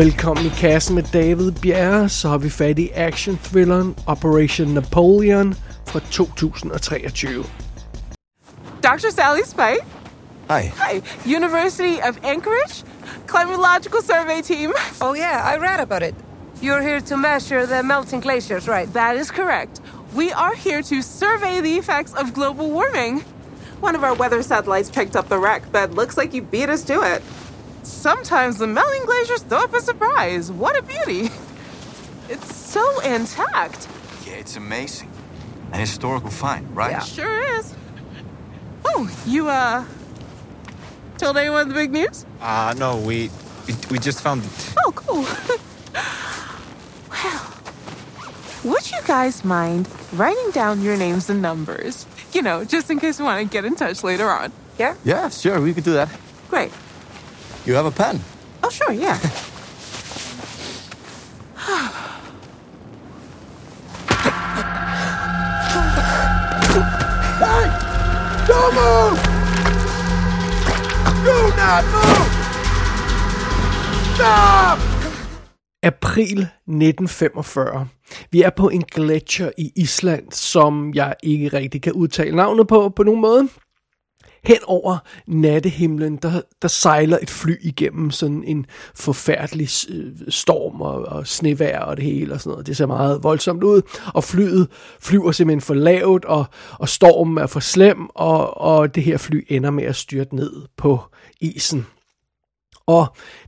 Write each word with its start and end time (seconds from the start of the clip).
Velkommen 0.00 0.46
i 0.46 0.52
kassen 0.56 0.94
med 0.94 1.04
David 1.12 1.52
Bjerre, 1.52 2.08
så 2.08 2.28
har 2.28 2.38
vi 2.38 2.50
fat 2.50 2.78
i 2.78 2.90
action-thrilleren 2.94 3.96
Operation 4.06 4.68
Napoleon 4.68 5.54
fra 5.86 6.00
2023. 6.10 7.44
Dr. 8.82 9.10
Sally 9.10 9.42
Spite. 9.44 9.84
Hi. 10.48 10.62
Hi. 10.76 11.02
University 11.36 12.00
of 12.08 12.16
Anchorage 12.24 12.84
Climatological 13.26 14.02
Survey 14.02 14.42
Team. 14.42 14.72
Oh, 15.02 15.14
yeah, 15.16 15.54
I 15.54 15.58
read 15.58 15.80
about 15.80 16.02
it. 16.02 16.14
You're 16.62 16.82
here 16.82 17.00
to 17.00 17.16
measure 17.16 17.66
the 17.66 17.82
melting 17.82 18.22
glaciers, 18.22 18.68
right? 18.68 18.92
That 18.92 19.16
is 19.16 19.30
correct. 19.30 19.80
We 20.14 20.32
are 20.32 20.54
here 20.54 20.82
to 20.82 21.02
survey 21.02 21.60
the 21.60 21.76
effects 21.76 22.14
of 22.14 22.32
global 22.32 22.70
warming. 22.70 23.20
One 23.82 23.94
of 23.96 24.04
our 24.04 24.14
weather 24.14 24.42
satellites 24.42 24.90
picked 24.90 25.14
up 25.14 25.28
the 25.28 25.38
wreck, 25.38 25.62
but 25.72 25.90
looks 25.94 26.16
like 26.16 26.36
you 26.36 26.42
beat 26.42 26.70
us 26.70 26.84
to 26.84 27.02
it. 27.14 27.22
Sometimes 27.82 28.58
the 28.58 28.66
melting 28.66 29.04
glaciers 29.06 29.42
throw 29.42 29.64
up 29.64 29.74
a 29.74 29.80
surprise. 29.80 30.50
What 30.52 30.76
a 30.78 30.82
beauty. 30.82 31.30
It's 32.30 32.54
so 32.54 33.00
intact. 33.00 33.88
Yeah, 34.24 34.34
it's 34.34 34.54
amazing. 34.54 35.10
An 35.72 35.80
historical 35.80 36.30
find, 36.30 36.64
right? 36.76 36.96
It 36.96 37.02
sure 37.02 37.58
is. 37.58 37.74
Oh, 38.84 39.10
you, 39.26 39.48
uh, 39.48 39.84
told 41.18 41.36
anyone 41.36 41.66
the 41.66 41.74
big 41.74 41.90
news? 41.90 42.24
Uh, 42.40 42.72
no, 42.78 42.98
we, 42.98 43.30
we 43.66 43.74
we 43.90 43.98
just 43.98 44.20
found 44.20 44.44
it. 44.44 44.74
Oh, 44.78 44.92
cool. 44.94 45.22
well, 47.10 48.72
would 48.72 48.90
you 48.92 48.98
guys 49.08 49.44
mind 49.44 49.88
writing 50.12 50.50
down 50.52 50.82
your 50.82 50.96
names 50.96 51.28
and 51.30 51.42
numbers? 51.42 52.06
You 52.32 52.42
know, 52.42 52.64
just 52.64 52.90
in 52.90 53.00
case 53.00 53.18
we 53.18 53.24
want 53.24 53.42
to 53.44 53.52
get 53.52 53.64
in 53.64 53.74
touch 53.74 54.04
later 54.04 54.30
on. 54.30 54.52
Yeah? 54.78 54.94
Yeah, 55.04 55.28
sure, 55.30 55.60
we 55.60 55.74
could 55.74 55.82
do 55.84 55.94
that. 55.94 56.08
Great. 56.48 56.70
You 57.66 57.74
have 57.74 57.86
a 57.86 57.90
pen? 57.90 58.20
Oh, 58.62 58.70
sure, 58.70 58.92
yeah. 58.92 59.18
Hey! 67.40 67.66
Don't 68.48 68.74
move! 68.80 69.18
Do 71.26 71.36
not 71.60 71.84
move! 71.94 72.30
Stop! 74.14 74.78
April 75.82 76.38
1945. 76.40 77.88
Vi 78.30 78.42
er 78.42 78.50
på 78.50 78.68
en 78.68 78.82
gletsjer 78.82 79.50
i 79.58 79.72
Island, 79.76 80.32
som 80.32 80.94
jeg 80.94 81.14
ikke 81.22 81.48
rigtig 81.48 81.82
kan 81.82 81.92
udtale 81.92 82.36
navnet 82.36 82.68
på 82.68 82.88
på 82.96 83.02
nogen 83.02 83.20
måde. 83.20 83.48
Hen 84.44 84.58
over 84.66 84.98
nattehimlen, 85.26 86.16
der, 86.16 86.40
der 86.62 86.68
sejler 86.68 87.18
et 87.22 87.30
fly 87.30 87.56
igennem 87.60 88.10
sådan 88.10 88.44
en 88.44 88.66
forfærdelig 88.94 89.68
øh, 89.88 90.12
storm 90.28 90.80
og, 90.80 90.94
og 90.94 91.26
snevær 91.26 91.78
og 91.78 91.96
det 91.96 92.04
hele 92.04 92.34
og 92.34 92.40
sådan 92.40 92.50
noget. 92.50 92.66
Det 92.66 92.76
ser 92.76 92.86
meget 92.86 93.22
voldsomt 93.22 93.64
ud, 93.64 93.82
og 94.14 94.24
flyet 94.24 94.68
flyver 95.00 95.32
simpelthen 95.32 95.60
for 95.60 95.74
lavt, 95.74 96.24
og, 96.24 96.44
og 96.78 96.88
stormen 96.88 97.38
er 97.38 97.46
for 97.46 97.60
slem, 97.60 98.08
og, 98.14 98.60
og 98.60 98.94
det 98.94 99.02
her 99.02 99.18
fly 99.18 99.46
ender 99.48 99.70
med 99.70 99.84
at 99.84 99.96
styrte 99.96 100.36
ned 100.36 100.52
på 100.76 101.00
isen. 101.40 101.86
Og 102.86 103.06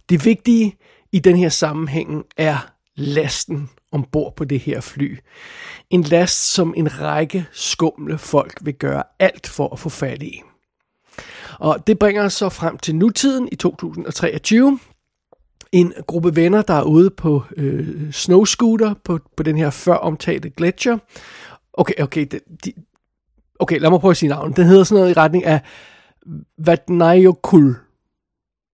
det 0.08 0.24
vigtige 0.24 0.76
i 1.12 1.18
den 1.18 1.36
her 1.36 1.48
sammenhæng 1.48 2.24
er 2.36 2.72
lasten 2.96 3.70
ombord 3.92 4.36
på 4.36 4.44
det 4.44 4.60
her 4.60 4.80
fly. 4.80 5.18
En 5.90 6.02
last, 6.02 6.52
som 6.52 6.74
en 6.76 7.00
række 7.00 7.46
skumle 7.52 8.18
folk 8.18 8.58
vil 8.62 8.74
gøre 8.74 9.02
alt 9.18 9.46
for 9.46 9.68
at 9.72 9.78
få 9.78 9.88
fat 9.88 10.22
i. 10.22 10.42
Og 11.62 11.86
det 11.86 11.98
bringer 11.98 12.24
os 12.24 12.32
så 12.32 12.48
frem 12.48 12.78
til 12.78 12.94
nutiden 12.94 13.48
i 13.52 13.56
2023. 13.56 14.78
En 15.72 15.92
gruppe 16.06 16.36
venner, 16.36 16.62
der 16.62 16.74
er 16.74 16.82
ude 16.82 17.10
på 17.10 17.42
øh, 17.56 18.12
snowscooter 18.12 18.94
på, 19.04 19.18
på 19.36 19.42
den 19.42 19.56
her 19.56 19.70
før 19.70 19.94
omtalte 19.94 20.50
gletscher. 20.50 20.98
Okay, 21.72 21.94
okay, 22.02 22.26
de, 22.32 22.40
de, 22.64 22.72
okay, 23.60 23.80
lad 23.80 23.90
mig 23.90 24.00
prøve 24.00 24.10
at 24.10 24.16
sige 24.16 24.28
navnet. 24.28 24.56
Den 24.56 24.66
hedder 24.66 24.84
sådan 24.84 25.00
noget 25.00 25.16
i 25.16 25.20
retning 25.20 25.44
af 25.44 25.60
Vatnajökull. 26.58 27.74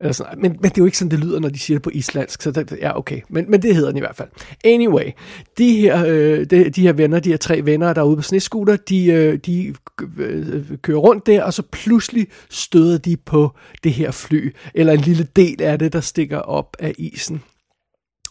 Eller 0.02 0.14
sådan, 0.14 0.42
men, 0.42 0.52
men 0.52 0.64
det 0.64 0.78
er 0.78 0.82
jo 0.82 0.86
ikke 0.86 0.98
sådan, 0.98 1.12
det 1.12 1.20
lyder, 1.20 1.40
når 1.40 1.50
de 1.50 1.60
siger 1.60 1.78
det 1.78 1.82
på 1.82 1.90
islandsk, 1.94 2.42
så 2.42 2.52
det, 2.52 2.78
ja, 2.82 2.98
okay. 2.98 3.22
Men, 3.30 3.52
men 3.52 3.62
det 3.62 3.76
hedder 3.76 3.90
den 3.90 3.98
i 3.98 4.00
hvert 4.00 4.16
fald. 4.16 4.30
Anyway, 4.66 5.12
de 5.58 5.80
her, 5.80 6.06
øh, 6.08 6.46
de, 6.46 6.70
de 6.70 6.82
her 6.82 6.94
venner, 6.94 7.20
de 7.20 7.30
her 7.30 7.38
tre 7.38 7.66
venner, 7.66 7.94
der 7.94 8.02
er 8.02 8.06
ude 8.06 8.16
på 8.16 8.22
sneskuter, 8.22 8.76
de, 8.76 9.06
øh, 9.06 9.38
de 9.38 9.74
øh, 10.18 10.64
kører 10.82 10.98
rundt 10.98 11.28
der, 11.28 11.44
og 11.44 11.54
så 11.54 11.64
pludselig 11.72 12.28
støder 12.50 12.98
de 12.98 13.18
på 13.18 13.52
det 13.84 13.94
her 13.94 14.12
fly, 14.12 14.56
eller 14.76 14.94
en 14.94 15.00
lille 15.00 15.28
del 15.36 15.62
af 15.62 15.80
det, 15.80 15.94
der 15.94 16.02
stikker 16.02 16.38
op 16.38 16.76
af 16.80 16.94
isen. 16.98 17.42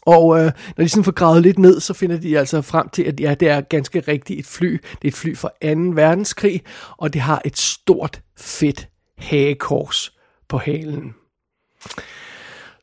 Og 0.03 0.39
øh, 0.39 0.53
når 0.77 0.85
de 0.85 0.89
sådan 0.89 1.05
får 1.05 1.13
gravet 1.13 1.43
lidt 1.43 1.59
ned, 1.59 1.81
så 1.81 1.95
finder 1.95 2.17
de 2.17 2.39
altså 2.39 2.63
frem 2.63 2.89
til, 2.89 3.03
at 3.03 3.21
ja, 3.21 3.35
det 3.35 3.49
er 3.49 3.61
ganske 3.61 4.01
rigtigt 4.01 4.39
et 4.39 4.47
fly. 4.47 4.73
Det 4.73 5.05
er 5.05 5.09
et 5.09 5.15
fly 5.15 5.37
fra 5.37 5.49
2. 5.49 5.81
verdenskrig, 5.95 6.63
og 6.97 7.13
det 7.13 7.21
har 7.21 7.43
et 7.45 7.59
stort, 7.59 8.21
fedt 8.37 8.89
hagekors 9.19 10.13
på 10.49 10.59
halen. 10.59 11.15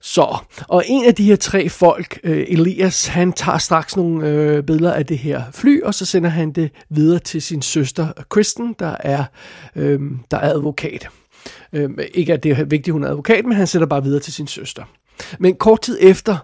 Så, 0.05 0.37
og 0.67 0.83
en 0.87 1.05
af 1.05 1.15
de 1.15 1.23
her 1.23 1.35
tre 1.35 1.69
folk, 1.69 2.19
øh, 2.23 2.45
Elias, 2.47 3.07
han 3.07 3.33
tager 3.33 3.57
straks 3.57 3.95
nogle 3.95 4.27
øh, 4.27 4.63
billeder 4.63 4.93
af 4.93 5.05
det 5.05 5.17
her 5.17 5.43
fly, 5.51 5.81
og 5.81 5.93
så 5.93 6.05
sender 6.05 6.29
han 6.29 6.51
det 6.51 6.71
videre 6.89 7.19
til 7.19 7.41
sin 7.41 7.61
søster 7.61 8.07
Kristen, 8.29 8.75
der 8.79 8.95
er, 8.99 9.23
øh, 9.75 10.01
der 10.31 10.37
er 10.37 10.49
advokat. 10.53 11.07
Øh, 11.73 11.89
ikke 12.13 12.33
at 12.33 12.43
det 12.43 12.51
er 12.51 12.63
vigtigt, 12.63 12.93
hun 12.93 13.03
er 13.03 13.09
advokat, 13.09 13.45
men 13.45 13.57
han 13.57 13.67
sender 13.67 13.87
bare 13.87 14.03
videre 14.03 14.19
til 14.19 14.33
sin 14.33 14.47
søster. 14.47 14.83
Men 15.39 15.55
kort 15.55 15.81
tid 15.81 15.97
efter, 16.01 16.37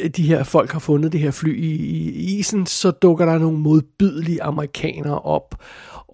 øh, 0.00 0.10
de 0.10 0.22
her 0.22 0.44
folk 0.44 0.72
har 0.72 0.78
fundet 0.78 1.12
det 1.12 1.20
her 1.20 1.30
fly 1.30 1.60
i, 1.60 1.72
i 2.10 2.38
isen, 2.38 2.66
så 2.66 2.90
dukker 2.90 3.24
der 3.26 3.38
nogle 3.38 3.58
modbydelige 3.58 4.42
amerikanere 4.42 5.18
op, 5.18 5.54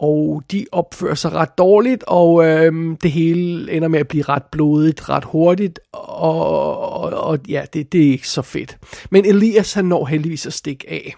og 0.00 0.42
de 0.52 0.66
opfører 0.72 1.14
sig 1.14 1.32
ret 1.32 1.58
dårligt, 1.58 2.04
og 2.06 2.44
øhm, 2.44 2.96
det 2.96 3.10
hele 3.10 3.72
ender 3.72 3.88
med 3.88 4.00
at 4.00 4.08
blive 4.08 4.22
ret 4.22 4.42
blodigt, 4.52 5.08
ret 5.08 5.24
hurtigt, 5.24 5.80
og, 5.92 6.78
og, 6.92 7.10
og 7.10 7.38
ja, 7.48 7.64
det, 7.72 7.92
det 7.92 8.06
er 8.06 8.10
ikke 8.10 8.28
så 8.28 8.42
fedt. 8.42 8.78
Men 9.10 9.24
Elias, 9.24 9.72
han 9.72 9.84
når 9.84 10.06
heldigvis 10.06 10.46
at 10.46 10.52
stikke 10.52 10.90
af. 10.90 11.14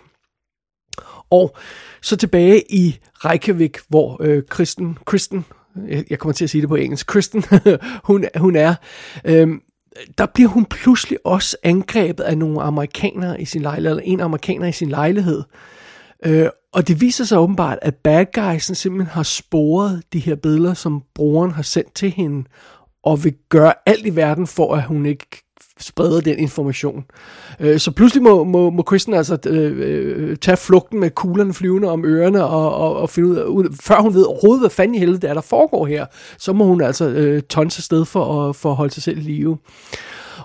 Og 1.30 1.56
så 2.02 2.16
tilbage 2.16 2.72
i 2.72 2.98
Reykjavik, 3.14 3.78
hvor 3.88 4.22
øh, 4.22 4.42
Kristen, 4.48 4.98
Kristen, 5.04 5.44
jeg 6.10 6.18
kommer 6.18 6.32
til 6.32 6.44
at 6.44 6.50
sige 6.50 6.60
det 6.60 6.68
på 6.68 6.76
engelsk, 6.76 7.06
Kristen, 7.06 7.44
hun, 8.08 8.24
hun 8.36 8.56
er, 8.56 8.74
øhm, 9.24 9.60
der 10.18 10.26
bliver 10.26 10.48
hun 10.48 10.64
pludselig 10.64 11.18
også 11.24 11.56
angrebet 11.62 12.24
af 12.24 12.38
nogle 12.38 12.62
amerikanere 12.62 13.40
i 13.40 13.44
sin 13.44 13.62
lejlighed, 13.62 13.90
eller 13.90 14.02
en 14.06 14.20
amerikaner 14.20 14.66
i 14.66 14.72
sin 14.72 14.88
lejlighed. 14.88 15.42
Øh, 16.24 16.48
og 16.72 16.88
det 16.88 17.00
viser 17.00 17.24
sig 17.24 17.38
åbenbart, 17.38 17.78
at 17.82 17.94
bad 17.94 18.26
guysen 18.32 18.74
simpelthen 18.74 19.10
har 19.12 19.22
sporet 19.22 20.02
de 20.12 20.18
her 20.18 20.34
billeder, 20.34 20.74
som 20.74 21.02
brugeren 21.14 21.50
har 21.50 21.62
sendt 21.62 21.94
til 21.94 22.10
hende, 22.10 22.44
og 23.02 23.24
vil 23.24 23.34
gøre 23.48 23.74
alt 23.86 24.06
i 24.06 24.16
verden 24.16 24.46
for, 24.46 24.74
at 24.74 24.84
hun 24.84 25.06
ikke 25.06 25.26
spreder 25.78 26.20
den 26.20 26.38
information. 26.38 27.04
Øh, 27.60 27.78
så 27.78 27.90
pludselig 27.90 28.22
må, 28.22 28.44
må, 28.44 28.70
må 28.70 28.82
Kristen 28.82 29.14
altså 29.14 29.38
øh, 29.46 29.72
øh, 29.76 30.36
tage 30.36 30.56
flugten 30.56 31.00
med 31.00 31.10
kuglerne 31.10 31.54
flyvende 31.54 31.90
om 31.90 32.04
ørerne, 32.04 32.44
og, 32.44 32.74
og, 32.74 32.96
og 32.96 33.10
finde 33.10 33.28
ud 33.48 33.64
af, 33.64 33.74
før 33.82 34.00
hun 34.00 34.14
ved 34.14 34.22
overhovedet, 34.22 34.62
hvad 34.62 34.70
fanden 34.70 34.94
i 34.94 34.98
helvede 34.98 35.20
det 35.20 35.30
er, 35.30 35.34
der 35.34 35.40
foregår 35.40 35.86
her, 35.86 36.06
så 36.38 36.52
må 36.52 36.64
hun 36.64 36.80
altså 36.80 37.08
øh, 37.08 37.42
tonse 37.42 37.82
sted 37.82 38.04
for 38.04 38.48
at, 38.48 38.56
for 38.56 38.70
at 38.70 38.76
holde 38.76 38.94
sig 38.94 39.02
selv 39.02 39.18
i 39.18 39.20
live. 39.20 39.58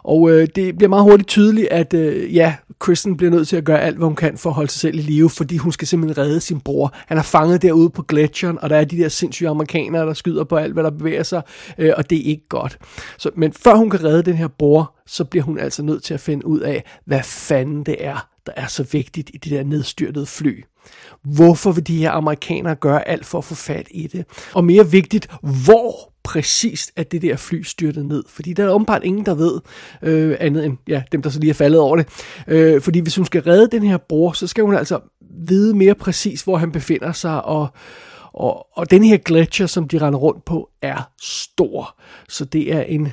Og 0.07 0.31
øh, 0.31 0.47
det 0.56 0.78
bliver 0.78 0.90
meget 0.90 1.03
hurtigt 1.03 1.29
tydeligt, 1.29 1.68
at 1.68 1.94
øh, 1.94 2.35
ja, 2.35 2.56
Kristen 2.79 3.18
bliver 3.18 3.31
nødt 3.31 3.47
til 3.47 3.56
at 3.56 3.63
gøre 3.63 3.81
alt, 3.81 3.97
hvad 3.97 4.07
hun 4.07 4.16
kan 4.16 4.38
for 4.38 4.50
at 4.50 4.56
holde 4.56 4.72
sig 4.72 4.79
selv 4.79 5.00
i 5.00 5.01
live, 5.01 5.29
fordi 5.29 5.57
hun 5.57 5.72
skal 5.72 5.88
simpelthen 5.88 6.25
redde 6.25 6.39
sin 6.39 6.59
bror. 6.59 6.94
Han 7.07 7.18
er 7.18 7.21
fanget 7.21 7.62
derude 7.62 7.89
på 7.89 8.01
gletsjeren, 8.01 8.59
og 8.62 8.69
der 8.69 8.75
er 8.75 8.86
de 8.86 8.98
der 8.98 9.09
sindssyge 9.09 9.50
amerikanere, 9.50 10.06
der 10.06 10.13
skyder 10.13 10.44
på 10.44 10.56
alt, 10.56 10.74
hvad 10.74 10.83
der 10.83 10.89
bevæger 10.89 11.24
sig, 11.24 11.42
øh, 11.77 11.94
og 11.98 12.09
det 12.09 12.18
er 12.18 12.24
ikke 12.24 12.48
godt. 12.50 12.77
Så, 13.18 13.30
men 13.36 13.54
før 13.54 13.75
hun 13.75 13.89
kan 13.89 14.04
redde 14.04 14.24
den 14.24 14.36
her 14.36 14.48
bror, 14.48 14.95
så 15.07 15.24
bliver 15.24 15.44
hun 15.44 15.59
altså 15.59 15.83
nødt 15.83 16.04
til 16.04 16.13
at 16.13 16.19
finde 16.19 16.45
ud 16.45 16.59
af, 16.59 16.83
hvad 17.06 17.24
fanden 17.24 17.83
det 17.83 17.95
er, 18.00 18.27
der 18.45 18.51
er 18.56 18.68
så 18.68 18.83
vigtigt 18.92 19.31
i 19.33 19.38
det 19.38 19.51
der 19.51 19.63
nedstyrtede 19.63 20.25
fly. 20.25 20.63
Hvorfor 21.24 21.71
vil 21.71 21.88
de 21.88 21.98
her 21.98 22.12
amerikanere 22.12 22.75
gøre 22.75 23.07
alt 23.07 23.25
for 23.25 23.38
at 23.38 23.44
få 23.44 23.56
fat 23.56 23.88
i 23.92 24.07
det? 24.07 24.25
Og 24.54 24.63
mere 24.63 24.92
vigtigt, 24.92 25.27
hvor 25.42 26.13
præcist, 26.27 26.91
at 26.95 27.12
det 27.12 27.21
der 27.21 27.35
fly 27.35 27.62
styrtede 27.62 28.07
ned. 28.07 28.24
Fordi 28.29 28.53
der 28.53 28.65
er 28.65 28.69
åbenbart 28.69 29.03
ingen, 29.03 29.25
der 29.25 29.35
ved 29.35 29.59
øh, 30.01 30.38
andet 30.39 30.65
end 30.65 30.77
ja, 30.88 31.03
dem, 31.12 31.21
der 31.21 31.29
så 31.29 31.39
lige 31.39 31.50
er 31.50 31.53
faldet 31.53 31.79
over 31.79 31.95
det. 31.95 32.07
Øh, 32.47 32.81
fordi 32.81 33.00
hvis 33.00 33.15
hun 33.15 33.25
skal 33.25 33.41
redde 33.41 33.68
den 33.71 33.83
her 33.83 33.97
bror, 33.97 34.31
så 34.31 34.47
skal 34.47 34.63
hun 34.63 34.75
altså 34.75 35.00
vide 35.47 35.74
mere 35.75 35.95
præcis, 35.95 36.41
hvor 36.41 36.57
han 36.57 36.71
befinder 36.71 37.12
sig, 37.12 37.45
og, 37.45 37.68
og, 38.33 38.68
og 38.74 38.91
den 38.91 39.03
her 39.03 39.18
gletscher, 39.18 39.65
som 39.65 39.88
de 39.88 39.97
render 39.97 40.19
rundt 40.19 40.45
på, 40.45 40.69
er 40.81 41.09
stor. 41.21 42.00
Så 42.30 42.45
det 42.45 42.73
er 42.73 42.81
en 42.81 43.12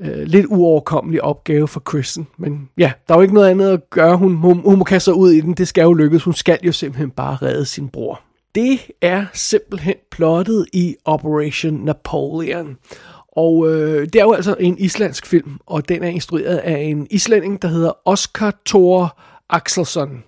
øh, 0.00 0.22
lidt 0.22 0.46
uoverkommelig 0.48 1.22
opgave 1.22 1.68
for 1.68 1.80
Kristen. 1.80 2.26
Men 2.38 2.68
ja, 2.78 2.92
der 3.08 3.14
er 3.14 3.18
jo 3.18 3.22
ikke 3.22 3.34
noget 3.34 3.50
andet 3.50 3.70
at 3.70 3.90
gøre. 3.90 4.16
Hun, 4.16 4.34
hun, 4.34 4.60
hun 4.60 4.78
må 4.78 4.84
kaste 4.84 5.04
sig 5.04 5.14
ud 5.14 5.30
i 5.30 5.40
den. 5.40 5.54
Det 5.54 5.68
skal 5.68 5.82
jo 5.82 5.92
lykkes. 5.92 6.24
Hun 6.24 6.34
skal 6.34 6.58
jo 6.62 6.72
simpelthen 6.72 7.10
bare 7.10 7.36
redde 7.36 7.64
sin 7.64 7.88
bror. 7.88 8.20
Det 8.56 8.80
er 9.02 9.26
simpelthen 9.34 9.94
plottet 10.10 10.66
i 10.72 10.96
Operation 11.04 11.74
Napoleon. 11.74 12.76
Og 13.36 13.68
øh, 13.70 14.06
det 14.12 14.16
er 14.16 14.24
jo 14.24 14.32
altså 14.32 14.56
en 14.60 14.78
islandsk 14.78 15.26
film, 15.26 15.58
og 15.66 15.88
den 15.88 16.02
er 16.02 16.08
instrueret 16.08 16.56
af 16.56 16.78
en 16.78 17.06
islænding, 17.10 17.62
der 17.62 17.68
hedder 17.68 17.92
Oscar 18.04 18.54
Thor 18.66 19.18
Axelsson 19.50 20.24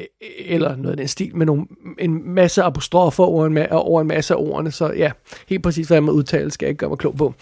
e-, 0.00 0.52
eller 0.52 0.76
noget 0.76 0.90
af 0.90 0.96
den 0.96 1.08
stil, 1.08 1.36
med 1.36 1.46
nogle, 1.46 1.66
en 1.98 2.34
masse 2.34 2.62
apostrofer 2.62 3.24
over 3.24 3.46
en, 3.46 3.58
over 3.70 4.00
en 4.00 4.08
masse 4.08 4.34
af 4.34 4.38
ordene, 4.38 4.70
så 4.70 4.92
ja, 4.92 5.10
helt 5.48 5.62
præcis 5.62 5.88
hvad 5.88 6.00
man 6.00 6.14
udtaler, 6.14 6.50
skal 6.50 6.66
jeg 6.66 6.70
ikke 6.70 6.78
gøre 6.78 6.90
mig 6.90 6.98
klog 6.98 7.16
på. 7.16 7.34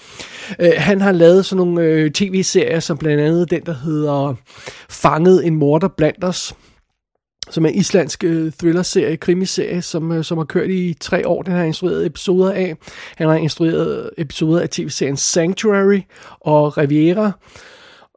Øh, 0.59 0.73
han 0.77 1.01
har 1.01 1.13
lavet 1.13 1.45
sådan 1.45 1.67
nogle 1.67 1.83
øh, 1.83 2.11
tv-serier, 2.11 2.81
som 2.81 2.99
blandt 2.99 3.23
andet 3.23 3.51
den, 3.51 3.63
der 3.67 3.75
hedder 3.75 4.35
Fanget 4.91 5.47
en 5.47 5.55
morder 5.55 5.89
blandt 5.89 6.25
os, 6.25 6.55
som 7.51 7.65
er 7.65 7.69
en 7.69 7.75
islandsk 7.75 8.25
øh, 8.25 8.53
thriller-serie, 8.53 9.17
krimiserie, 9.17 9.83
som, 9.83 10.13
øh, 10.13 10.25
som 10.25 10.39
har 10.39 10.45
kørt 10.45 10.71
i 10.71 10.97
tre 11.01 11.29
år. 11.29 11.43
Den 11.43 11.53
har 11.53 11.65
instrueret 11.65 12.07
episoder 12.07 12.53
af. 12.53 12.77
Han 13.17 13.29
har 13.29 13.37
instrueret 13.37 14.11
episoder 14.19 14.61
af 14.61 14.69
tv-serien 14.69 15.17
Sanctuary 15.17 16.01
og 16.41 16.79
Riviera. 16.79 17.33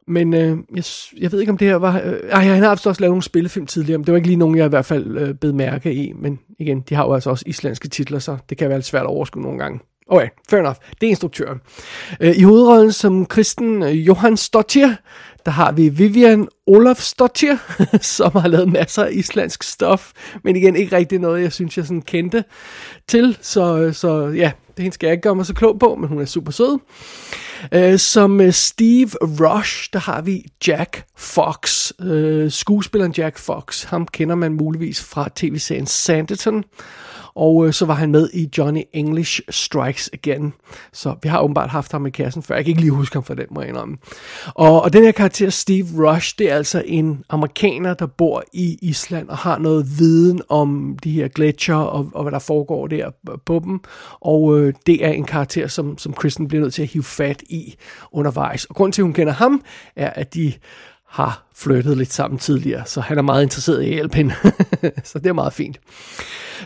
Men 0.06 0.34
øh, 0.34 0.58
jeg, 0.74 0.84
jeg 1.20 1.32
ved 1.32 1.40
ikke, 1.40 1.52
om 1.52 1.58
det 1.58 1.68
her 1.68 1.76
var... 1.76 2.00
Øh, 2.04 2.12
ej, 2.30 2.42
han 2.42 2.62
har 2.62 2.70
også 2.70 2.96
lavet 2.98 3.10
nogle 3.10 3.22
spillefilm 3.22 3.66
tidligere, 3.66 3.98
men 3.98 4.04
det 4.06 4.12
var 4.12 4.16
ikke 4.16 4.28
lige 4.28 4.38
nogen, 4.38 4.56
jeg 4.56 4.66
i 4.66 4.68
hvert 4.68 4.84
fald 4.84 5.18
øh, 5.18 5.34
bed 5.34 5.52
mærke 5.52 5.94
i. 5.94 6.12
Men 6.12 6.38
igen, 6.58 6.80
de 6.80 6.94
har 6.94 7.04
jo 7.04 7.14
altså 7.14 7.30
også 7.30 7.44
islandske 7.46 7.88
titler, 7.88 8.18
så 8.18 8.36
det 8.48 8.58
kan 8.58 8.68
være 8.68 8.78
lidt 8.78 8.86
svært 8.86 9.02
at 9.02 9.06
overskue 9.06 9.42
nogle 9.42 9.58
gange. 9.58 9.80
Okay, 10.10 10.28
fair 10.48 10.60
enough. 10.60 10.76
Det 11.00 11.06
er 11.06 11.10
instruktøren. 11.10 11.60
Øh, 12.20 12.36
I 12.36 12.42
hovedrollen 12.42 12.92
som 12.92 13.26
Kristen 13.26 13.82
øh, 13.82 14.06
Johan 14.06 14.36
Stottir, 14.36 14.94
der 15.46 15.50
har 15.50 15.72
vi 15.72 15.88
Vivian 15.88 16.48
Olafsdottir, 16.66 17.56
som 18.16 18.32
har 18.32 18.48
lavet 18.48 18.72
masser 18.72 19.04
af 19.04 19.08
islandsk 19.12 19.62
stof, 19.62 20.12
men 20.44 20.56
igen 20.56 20.76
ikke 20.76 20.96
rigtig 20.96 21.18
noget, 21.18 21.42
jeg 21.42 21.52
synes, 21.52 21.76
jeg 21.76 21.86
sådan 21.86 22.02
kendte 22.02 22.44
til. 23.08 23.38
Så, 23.40 23.76
øh, 23.76 23.94
så 23.94 24.26
ja, 24.26 24.52
det 24.76 24.82
hende 24.82 24.94
skal 24.94 25.06
jeg 25.06 25.12
ikke 25.12 25.22
gøre 25.22 25.34
mig 25.34 25.46
så 25.46 25.54
klog 25.54 25.78
på, 25.78 25.94
men 25.94 26.08
hun 26.08 26.20
er 26.20 26.24
super 26.24 26.52
sød. 26.52 26.78
Uh, 27.76 27.98
som 27.98 28.40
uh, 28.40 28.50
Steve 28.50 29.10
Rush, 29.22 29.88
der 29.92 29.98
har 29.98 30.22
vi 30.22 30.44
Jack 30.66 31.04
Fox, 31.16 31.90
uh, 32.04 32.50
skuespilleren 32.50 33.14
Jack 33.18 33.38
Fox. 33.38 33.84
Ham 33.84 34.06
kender 34.06 34.34
man 34.34 34.52
muligvis 34.52 35.02
fra 35.02 35.28
tv-serien 35.36 35.86
Sanditon 35.86 36.64
og 37.34 37.66
øh, 37.66 37.72
så 37.72 37.86
var 37.86 37.94
han 37.94 38.10
med 38.10 38.30
i 38.32 38.48
Johnny 38.58 38.82
English 38.92 39.40
Strikes 39.50 40.10
Again. 40.12 40.52
Så 40.92 41.14
vi 41.22 41.28
har 41.28 41.40
åbenbart 41.40 41.70
haft 41.70 41.92
ham 41.92 42.06
i 42.06 42.10
kassen 42.10 42.42
før. 42.42 42.54
Jeg 42.54 42.64
kan 42.64 42.70
ikke 42.70 42.80
lige 42.80 42.90
huske 42.90 43.16
ham 43.16 43.24
for 43.24 43.34
den, 43.34 43.46
må 43.50 43.60
jeg 43.60 43.68
indrømme. 43.68 43.96
Og, 44.54 44.82
og 44.82 44.92
den 44.92 45.04
her 45.04 45.12
karakter, 45.12 45.50
Steve 45.50 45.86
Rush, 45.96 46.34
det 46.38 46.50
er 46.50 46.56
altså 46.56 46.82
en 46.86 47.24
amerikaner, 47.28 47.94
der 47.94 48.06
bor 48.06 48.42
i 48.52 48.78
Island 48.82 49.28
og 49.28 49.36
har 49.36 49.58
noget 49.58 49.98
viden 49.98 50.42
om 50.48 50.98
de 51.04 51.12
her 51.12 51.28
gletsjer 51.28 51.74
og, 51.74 52.10
og 52.14 52.22
hvad 52.22 52.32
der 52.32 52.38
foregår 52.38 52.86
der 52.86 53.10
på 53.46 53.60
dem. 53.64 53.80
Og 54.20 54.58
øh, 54.58 54.74
det 54.86 55.04
er 55.04 55.10
en 55.10 55.24
karakter, 55.24 55.66
som, 55.66 55.98
som 55.98 56.12
Kristen 56.12 56.48
bliver 56.48 56.62
nødt 56.62 56.74
til 56.74 56.82
at 56.82 56.88
hive 56.88 57.04
fat 57.04 57.42
i 57.48 57.74
undervejs. 58.12 58.64
Og 58.64 58.74
grund 58.74 58.92
til, 58.92 59.02
at 59.02 59.04
hun 59.04 59.12
kender 59.12 59.32
ham, 59.32 59.62
er, 59.96 60.10
at 60.10 60.34
de 60.34 60.52
har 61.10 61.46
flyttet 61.54 61.96
lidt 61.96 62.12
sammen 62.12 62.38
tidligere, 62.38 62.82
så 62.86 63.00
han 63.00 63.18
er 63.18 63.22
meget 63.22 63.42
interesseret 63.42 63.82
i 63.82 63.86
at 63.86 63.94
hjælpe 63.94 64.16
hende. 64.16 64.34
så 65.04 65.18
det 65.18 65.26
er 65.26 65.32
meget 65.32 65.52
fint. 65.52 65.80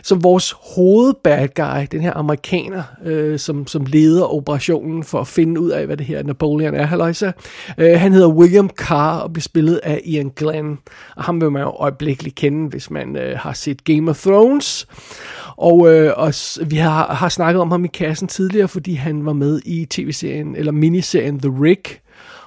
Så 0.03 0.15
vores 0.15 0.55
hovedbad 0.75 1.47
guy, 1.55 1.87
den 1.91 2.01
her 2.01 2.13
amerikaner, 2.17 2.83
øh, 3.03 3.39
som, 3.39 3.67
som 3.67 3.85
leder 3.85 4.33
operationen 4.33 5.03
for 5.03 5.19
at 5.19 5.27
finde 5.27 5.61
ud 5.61 5.69
af, 5.69 5.85
hvad 5.85 5.97
det 5.97 6.05
her 6.05 6.23
Napoleon 6.23 6.73
er, 6.73 6.85
halløjsa, 6.85 7.31
øh, 7.77 7.99
han 7.99 8.13
hedder 8.13 8.27
William 8.27 8.69
Carr 8.69 9.19
og 9.19 9.33
bliver 9.33 9.41
spillet 9.41 9.79
af 9.83 10.01
Ian 10.05 10.31
Glenn. 10.35 10.77
Og 11.15 11.23
ham 11.23 11.41
vil 11.41 11.51
man 11.51 11.61
jo 11.61 11.69
øjeblikkeligt 11.69 12.35
kende, 12.35 12.69
hvis 12.69 12.89
man 12.89 13.15
øh, 13.15 13.37
har 13.37 13.53
set 13.53 13.83
Game 13.83 14.09
of 14.09 14.21
Thrones. 14.21 14.87
Og, 15.57 15.93
øh, 15.93 16.13
og 16.17 16.33
vi 16.65 16.75
har, 16.75 17.13
har 17.13 17.29
snakket 17.29 17.61
om 17.61 17.71
ham 17.71 17.85
i 17.85 17.87
kassen 17.87 18.27
tidligere, 18.27 18.67
fordi 18.67 18.93
han 18.93 19.25
var 19.25 19.33
med 19.33 19.61
i 19.65 19.85
tv-serien, 19.85 20.55
eller 20.55 20.71
miniserien 20.71 21.39
The 21.39 21.51
Rig, 21.61 21.83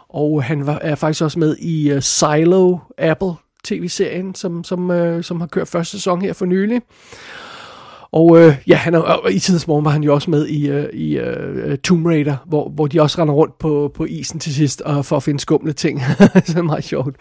og 0.08 0.44
han 0.44 0.66
var, 0.66 0.78
er 0.82 0.94
faktisk 0.94 1.24
også 1.24 1.38
med 1.38 1.56
i 1.56 1.92
uh, 1.94 2.02
Silo 2.02 2.78
Apple 2.98 3.32
tv-serien, 3.64 4.34
som, 4.34 4.64
som, 4.64 4.90
uh, 4.90 5.22
som 5.22 5.40
har 5.40 5.46
kørt 5.46 5.68
første 5.68 5.96
sæson 5.96 6.22
her 6.22 6.32
for 6.32 6.46
nylig. 6.46 6.82
Og 8.12 8.38
øh, 8.38 8.56
ja, 8.66 8.74
han 8.74 8.94
er, 8.94 8.98
og 8.98 9.32
i 9.32 9.38
tidens 9.38 9.66
morgen 9.66 9.84
var 9.84 9.90
han 9.90 10.02
jo 10.02 10.14
også 10.14 10.30
med 10.30 10.46
i, 10.46 10.68
øh, 10.68 10.88
i 10.92 11.18
øh, 11.18 11.78
Tomb 11.78 12.06
Raider, 12.06 12.36
hvor, 12.46 12.68
hvor 12.68 12.86
de 12.86 13.02
også 13.02 13.22
render 13.22 13.34
rundt 13.34 13.58
på, 13.58 13.90
på 13.94 14.04
isen 14.04 14.40
til 14.40 14.54
sidst 14.54 14.80
og 14.80 15.04
for 15.04 15.16
at 15.16 15.22
finde 15.22 15.40
skumle 15.40 15.72
ting. 15.72 16.00
det 16.46 16.56
er 16.56 16.62
meget 16.62 16.84
sjovt. 16.84 17.16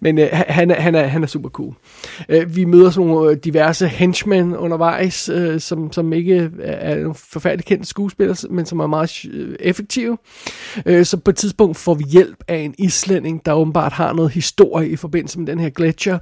Men 0.00 0.18
øh, 0.18 0.28
han, 0.32 0.70
er, 0.70 0.80
han, 0.80 0.94
er, 0.94 1.06
han 1.06 1.22
er 1.22 1.26
super 1.26 1.48
cool. 1.48 1.74
Øh, 2.28 2.56
vi 2.56 2.64
møder 2.64 2.90
sådan 2.90 3.08
nogle 3.08 3.30
øh, 3.30 3.36
diverse 3.36 3.88
henchmen 3.88 4.56
undervejs, 4.56 5.28
øh, 5.28 5.60
som, 5.60 5.92
som 5.92 6.12
ikke 6.12 6.34
øh, 6.34 6.50
er 6.62 6.96
nogle 6.96 7.14
forfærdeligt 7.14 7.68
kendte 7.68 7.86
skuespillere, 7.86 8.36
men 8.50 8.66
som 8.66 8.80
er 8.80 8.86
meget 8.86 9.24
øh, 9.32 9.56
effektive. 9.60 10.18
Øh, 10.86 11.04
så 11.04 11.16
på 11.16 11.30
et 11.30 11.36
tidspunkt 11.36 11.76
får 11.76 11.94
vi 11.94 12.04
hjælp 12.04 12.44
af 12.48 12.56
en 12.56 12.74
islænding, 12.78 13.46
der 13.46 13.52
åbenbart 13.52 13.92
har 13.92 14.12
noget 14.12 14.30
historie 14.30 14.88
i 14.88 14.96
forbindelse 14.96 15.38
med 15.38 15.46
den 15.46 15.60
her 15.60 15.70
gletscher. 15.70 16.18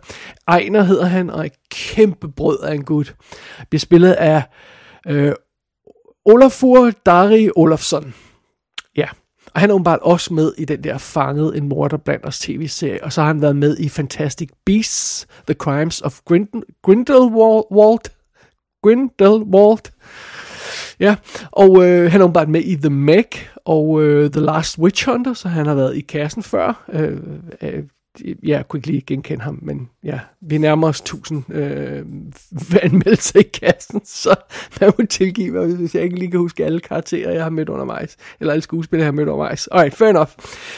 Ejner 0.49 0.83
hedder 0.83 1.07
han, 1.07 1.31
og 1.31 1.47
kæmpe 1.71 2.29
brød 2.29 2.59
af 2.63 2.75
en 2.75 2.85
gut. 2.85 3.15
Bliver 3.71 3.81
spillet 3.81 4.13
af 4.13 4.43
øh, 5.09 5.33
Olafur 6.25 6.91
Dari 7.07 7.51
Olafsson. 7.57 8.15
Ja, 8.97 9.09
og 9.55 9.61
han 9.61 9.71
er 9.71 9.75
åbenbart 9.75 10.01
også 10.03 10.35
med 10.35 10.53
i 10.59 10.65
den 10.65 10.85
der 10.85 10.99
Fanget 10.99 11.57
en 11.57 11.69
morder 11.69 11.97
blandt 11.97 12.27
os 12.27 12.39
tv-serie, 12.39 13.05
og 13.05 13.13
så 13.13 13.21
har 13.21 13.29
han 13.29 13.43
været 13.43 13.57
med 13.57 13.79
i 13.79 13.89
Fantastic 13.89 14.49
Beasts, 14.67 15.27
The 15.47 15.55
Crimes 15.55 16.01
of 16.01 16.21
Grind- 16.31 16.81
Grindelwald. 16.83 18.11
Grindelwald. 18.83 19.93
Ja, 21.01 21.17
og 21.51 21.89
øh, 21.89 22.13
han 22.13 22.21
er 22.21 22.25
åbenbart 22.25 22.49
med 22.49 22.61
i 22.61 22.77
The 22.77 22.91
Meg 22.91 23.29
og 23.65 24.03
øh, 24.03 24.31
The 24.31 24.41
Last 24.41 24.79
Witch 24.79 25.09
Hunter, 25.09 25.35
så 25.35 25.49
han 25.49 25.67
har 25.67 25.75
været 25.75 25.97
i 25.97 26.01
kassen 26.01 26.43
før. 26.43 26.85
Øh, 26.93 27.19
øh, 27.63 27.83
jeg 28.43 28.69
kunne 28.69 28.79
ikke 28.79 28.87
lige 28.87 29.01
genkende 29.01 29.45
ham, 29.45 29.59
men 29.63 29.89
ja, 30.05 30.21
vi 30.41 30.59
nærmer 30.59 30.89
os 30.89 31.01
1000 31.01 31.55
øh, 31.55 32.05
anmeldelser 32.83 33.41
i 33.41 33.43
kassen, 33.43 34.01
så 34.05 34.35
man 34.81 34.93
må 34.99 35.07
tilgive 35.07 35.53
mig, 35.53 35.77
hvis 35.77 35.95
jeg 35.95 36.03
ikke 36.03 36.19
lige 36.19 36.31
kan 36.31 36.41
huske 36.41 36.65
alle 36.65 36.81
karakterer, 36.81 37.33
jeg 37.33 37.43
har 37.43 37.51
mødt 37.51 37.69
undervejs, 37.69 38.17
eller 38.41 38.53
alle 38.53 38.63
skuespillere, 38.63 39.05
jeg 39.05 39.07
har 39.07 39.17
mødt 39.17 39.29
undervejs. 39.29 39.67
Alright, 39.67 39.95
fair 39.95 40.09
enough. 40.09 40.31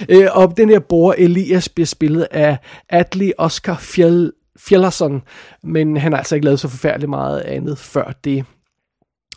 Øh, 0.09 0.29
og 0.33 0.57
den 0.57 0.69
her 0.69 0.79
bror 0.79 1.15
Elias 1.19 1.69
bliver 1.69 1.87
spillet 1.87 2.27
af 2.31 2.59
Atli 2.89 3.33
Oscar 3.39 3.77
Fjell, 3.81 4.33
Fjellersson, 4.59 5.23
men 5.63 5.97
han 5.97 6.13
har 6.13 6.19
altså 6.19 6.35
ikke 6.35 6.45
lavet 6.45 6.61
så 6.61 6.69
forfærdeligt 6.69 7.11
meget 7.11 7.41
andet 7.41 7.79
før 7.79 8.13
det. 8.25 8.45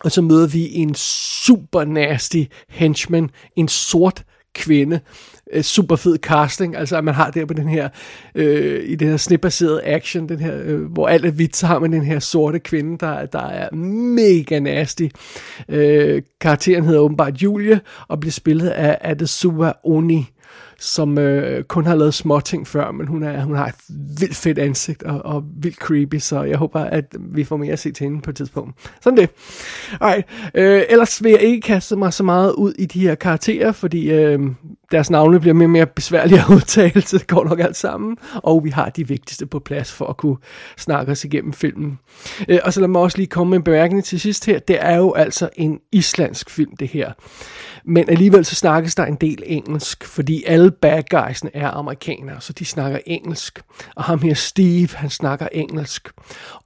Og 0.03 0.11
så 0.11 0.21
møder 0.21 0.47
vi 0.47 0.73
en 0.73 0.95
super 0.95 1.83
nasty 1.83 2.43
henchman, 2.69 3.29
en 3.55 3.67
sort 3.67 4.23
kvinde, 4.55 4.99
øh, 5.53 5.63
super 5.63 5.95
fed 5.95 6.17
casting, 6.17 6.75
altså 6.75 6.97
at 6.97 7.03
man 7.03 7.13
har 7.13 7.31
der 7.31 7.45
på 7.45 7.53
den 7.53 7.67
her, 7.67 7.89
øh, 8.35 8.83
i 8.85 8.95
den 8.95 9.07
her 9.07 9.17
snipbaserede 9.17 9.83
action, 9.83 10.29
den 10.29 10.39
her, 10.39 10.61
øh, 10.63 10.81
hvor 10.81 11.07
alt 11.07 11.25
er 11.25 11.31
hvidt, 11.31 11.55
så 11.55 11.67
har 11.67 11.79
man 11.79 11.93
den 11.93 12.03
her 12.03 12.19
sorte 12.19 12.59
kvinde, 12.59 12.97
der, 12.97 13.25
der 13.25 13.47
er 13.47 13.75
mega 13.75 14.59
nasty. 14.59 15.07
Øh, 15.69 16.21
karakteren 16.41 16.85
hedder 16.85 16.99
åbenbart 16.99 17.41
Julie, 17.41 17.79
og 18.07 18.19
bliver 18.19 18.31
spillet 18.31 18.69
af 18.69 18.97
Adesuwa 19.01 19.73
Oni, 19.83 20.29
som 20.81 21.17
øh, 21.17 21.63
kun 21.63 21.85
har 21.85 21.95
lavet 21.95 22.13
små 22.13 22.39
ting 22.39 22.67
før, 22.67 22.91
men 22.91 23.07
hun, 23.07 23.23
er, 23.23 23.43
hun 23.43 23.55
har 23.55 23.65
et 23.67 23.75
vildt 24.19 24.35
fedt 24.35 24.59
ansigt 24.59 25.03
og, 25.03 25.25
og 25.25 25.43
vildt 25.61 25.77
creepy, 25.77 26.15
så 26.15 26.43
jeg 26.43 26.57
håber, 26.57 26.79
at 26.79 27.15
vi 27.19 27.43
får 27.43 27.57
mere 27.57 27.71
at 27.71 27.79
se 27.79 27.91
til 27.91 28.03
hende 28.03 28.21
på 28.21 28.29
et 28.29 28.35
tidspunkt. 28.35 28.91
Sådan 29.01 29.17
det. 29.17 29.29
Alright. 30.01 30.27
Øh, 30.53 30.83
ellers 30.89 31.23
vil 31.23 31.31
jeg 31.31 31.41
ikke 31.41 31.61
kaste 31.61 31.95
mig 31.95 32.13
så 32.13 32.23
meget 32.23 32.53
ud 32.53 32.73
i 32.79 32.85
de 32.85 32.99
her 32.99 33.15
karakterer, 33.15 33.71
fordi 33.71 34.11
øh, 34.11 34.39
deres 34.91 35.09
navne 35.09 35.39
bliver 35.39 35.53
mere 35.53 35.65
og 35.65 35.69
mere 35.69 35.85
besværlige 35.85 36.39
at 36.39 36.49
udtale, 36.49 37.01
så 37.01 37.17
det 37.17 37.27
går 37.27 37.43
nok 37.43 37.59
alt 37.59 37.77
sammen, 37.77 38.17
og 38.35 38.63
vi 38.63 38.69
har 38.69 38.89
de 38.89 39.07
vigtigste 39.07 39.45
på 39.45 39.59
plads 39.59 39.91
for 39.91 40.05
at 40.05 40.17
kunne 40.17 40.37
snakke 40.77 41.11
os 41.11 41.25
igennem 41.25 41.53
filmen. 41.53 41.99
Øh, 42.47 42.59
og 42.63 42.73
så 42.73 42.79
lad 42.79 42.87
mig 42.87 43.01
også 43.01 43.17
lige 43.17 43.27
komme 43.27 43.49
med 43.49 43.57
en 43.57 43.63
bemærkning 43.63 44.03
til 44.03 44.19
sidst 44.19 44.45
her. 44.45 44.59
Det 44.59 44.77
er 44.79 44.97
jo 44.97 45.13
altså 45.13 45.49
en 45.55 45.79
islandsk 45.91 46.49
film, 46.49 46.75
det 46.75 46.87
her. 46.87 47.11
Men 47.85 48.09
alligevel 48.09 48.45
så 48.45 48.55
snakkes 48.55 48.95
der 48.95 49.05
en 49.05 49.15
del 49.15 49.43
engelsk, 49.45 50.03
fordi 50.03 50.43
alle 50.47 50.71
bad 50.71 51.03
guysene 51.09 51.55
er 51.55 51.69
amerikanere, 51.69 52.41
så 52.41 52.53
de 52.53 52.65
snakker 52.65 52.99
engelsk. 53.05 53.61
Og 53.95 54.03
ham 54.03 54.19
her 54.19 54.33
Steve, 54.33 54.89
han 54.93 55.09
snakker 55.09 55.47
engelsk. 55.51 56.09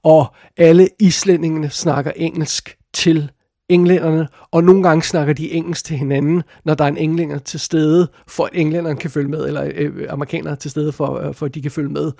Og 0.02 0.34
alle 0.56 0.88
islændingene 1.00 1.70
snakker 1.70 2.12
engelsk 2.16 2.76
til 2.94 3.30
englænderne, 3.68 4.28
og 4.50 4.64
nogle 4.64 4.82
gange 4.82 5.02
snakker 5.02 5.34
de 5.34 5.52
engelsk 5.52 5.84
til 5.84 5.96
hinanden, 5.96 6.42
når 6.64 6.74
der 6.74 6.84
er 6.84 6.88
en 6.88 6.96
englænder 6.96 7.38
til 7.38 7.60
stede, 7.60 8.08
for 8.26 8.44
at 8.44 8.50
englænderne 8.52 8.96
kan 8.96 9.10
følge 9.10 9.28
med, 9.28 9.46
eller 9.46 9.70
øh, 9.74 10.06
amerikanere 10.08 10.56
til 10.56 10.70
stede, 10.70 10.92
for, 10.92 11.20
øh, 11.20 11.34
for 11.34 11.46
at 11.46 11.54
de 11.54 11.62
kan 11.62 11.70
følge 11.70 11.88
med. 11.88 12.12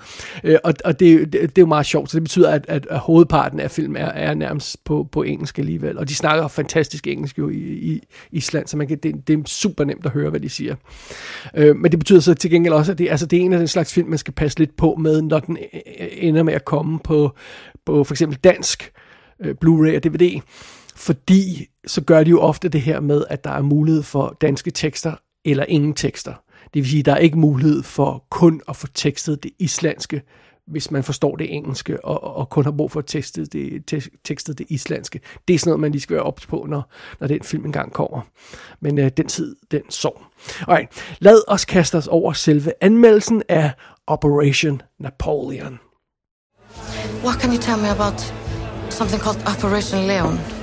Øh, 0.43 0.57
og 0.63 0.73
og 0.85 0.99
det, 0.99 1.33
det, 1.33 1.41
det 1.41 1.43
er 1.43 1.49
jo 1.57 1.65
meget 1.65 1.85
sjovt, 1.85 2.11
så 2.11 2.17
det 2.17 2.23
betyder, 2.23 2.51
at, 2.51 2.65
at, 2.67 2.87
at 2.89 2.99
hovedparten 2.99 3.59
af 3.59 3.71
filmen 3.71 4.01
er, 4.01 4.05
er 4.05 4.33
nærmest 4.33 4.83
på, 4.83 5.07
på 5.11 5.23
engelsk 5.23 5.59
alligevel, 5.59 5.97
og 5.97 6.09
de 6.09 6.15
snakker 6.15 6.47
fantastisk 6.47 7.07
engelsk 7.07 7.37
jo 7.37 7.49
i, 7.49 7.57
i 7.57 8.01
Island, 8.31 8.67
så 8.67 8.77
man 8.77 8.87
kan, 8.87 8.97
det, 9.03 9.27
det 9.27 9.39
er 9.39 9.43
super 9.45 9.83
nemt 9.83 10.05
at 10.05 10.11
høre, 10.11 10.29
hvad 10.29 10.39
de 10.39 10.49
siger. 10.49 10.75
Øh, 11.55 11.75
men 11.75 11.91
det 11.91 11.99
betyder 11.99 12.19
så 12.19 12.33
til 12.33 12.51
gengæld 12.51 12.73
også, 12.73 12.91
at 12.91 12.97
det, 12.97 13.09
altså, 13.09 13.25
det 13.25 13.39
er 13.39 13.43
en 13.43 13.53
af 13.53 13.59
den 13.59 13.67
slags 13.67 13.93
film, 13.93 14.09
man 14.09 14.17
skal 14.17 14.33
passe 14.33 14.59
lidt 14.59 14.77
på 14.77 14.95
med, 14.99 15.21
når 15.21 15.39
den 15.39 15.57
øh, 15.73 15.79
øh, 15.99 16.07
ender 16.11 16.43
med 16.43 16.53
at 16.53 16.65
komme 16.65 16.99
på, 16.99 17.31
på 17.85 18.03
for 18.03 18.13
eksempel 18.13 18.37
dansk 18.43 18.91
øh, 19.39 19.55
Blu-ray 19.65 19.95
og 19.95 20.03
DVD, 20.03 20.41
fordi 20.97 21.67
så 21.87 22.01
gør 22.01 22.23
de 22.23 22.29
jo 22.29 22.41
ofte 22.41 22.69
det 22.69 22.81
her 22.81 22.99
med, 22.99 23.23
at 23.29 23.43
der 23.43 23.49
er 23.49 23.61
mulighed 23.61 24.03
for 24.03 24.37
danske 24.41 24.71
tekster 24.71 25.15
eller 25.45 25.65
ingen 25.65 25.93
tekster. 25.93 26.33
Det 26.73 26.83
vil 26.83 26.89
sige, 26.89 26.99
at 26.99 27.05
der 27.05 27.13
er 27.13 27.17
ikke 27.17 27.39
mulighed 27.39 27.83
for 27.83 28.25
kun 28.29 28.61
at 28.69 28.75
få 28.75 28.87
tekstet 28.87 29.43
det 29.43 29.51
islandske, 29.59 30.21
hvis 30.67 30.91
man 30.91 31.03
forstår 31.03 31.35
det 31.35 31.55
engelske, 31.55 32.05
og, 32.05 32.35
og 32.37 32.49
kun 32.49 32.63
har 32.63 32.71
brug 32.71 32.91
for 32.91 33.01
tekstet 33.01 33.53
det, 33.53 34.13
tekstet 34.23 34.57
det 34.57 34.65
islandske. 34.69 35.19
Det 35.47 35.53
er 35.53 35.59
sådan 35.59 35.69
noget, 35.69 35.79
man 35.79 35.91
lige 35.91 36.01
skal 36.01 36.13
være 36.13 36.23
ops 36.23 36.45
på, 36.45 36.65
når, 36.69 36.91
når 37.19 37.27
den 37.27 37.43
film 37.43 37.65
engang 37.65 37.93
kommer. 37.93 38.21
Men 38.79 38.99
øh, 38.99 39.11
den 39.17 39.27
tid, 39.27 39.55
den 39.71 39.81
så. 39.89 40.11
Alright, 40.67 40.89
lad 41.19 41.41
os 41.47 41.65
kaste 41.65 41.95
os 41.95 42.07
over 42.07 42.33
selve 42.33 42.71
anmeldelsen 42.81 43.43
af 43.49 43.71
Operation 44.07 44.81
Napoleon. 44.99 45.79
What 47.23 47.41
can 47.41 47.53
you 47.53 47.61
tell 47.61 47.81
me 47.81 47.89
about 47.89 48.21
something 48.89 49.21
called 49.21 49.41
Operation 49.47 50.07
Leon? 50.07 50.56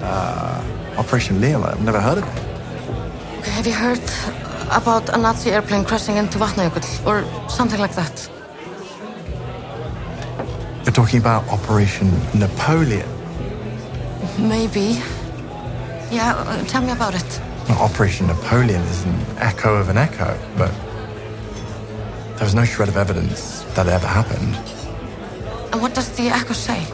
Uh, 0.00 0.62
Operation 0.98 1.40
Leon? 1.40 1.62
I've 1.62 1.82
never 1.82 2.00
heard 2.00 2.18
of 2.18 2.24
it. 2.24 3.38
Okay, 3.38 3.50
have 3.50 3.66
you 3.66 3.72
heard 3.72 4.02
about 4.70 5.08
a 5.08 5.18
Nazi 5.18 5.50
airplane 5.50 5.84
crashing 5.84 6.16
into 6.16 6.38
Vatnajökull 6.38 7.06
or 7.06 7.48
something 7.48 7.80
like 7.80 7.94
that? 7.94 8.30
You're 10.84 10.92
talking 10.92 11.20
about 11.20 11.48
Operation 11.48 12.10
Napoleon? 12.34 13.08
Maybe. 14.38 15.02
Yeah, 16.10 16.64
tell 16.68 16.82
me 16.82 16.92
about 16.92 17.14
it. 17.14 17.40
Well, 17.68 17.78
Operation 17.78 18.28
Napoleon 18.28 18.80
is 18.82 19.04
an 19.04 19.14
echo 19.38 19.74
of 19.76 19.88
an 19.88 19.98
echo, 19.98 20.38
but 20.56 20.72
there 22.36 22.44
was 22.44 22.54
no 22.54 22.64
shred 22.64 22.88
of 22.88 22.96
evidence 22.96 23.62
that 23.74 23.86
it 23.86 23.90
ever 23.90 24.06
happened. 24.06 24.54
And 25.72 25.82
what 25.82 25.94
does 25.94 26.10
the 26.16 26.28
echo 26.28 26.52
say? 26.52 26.84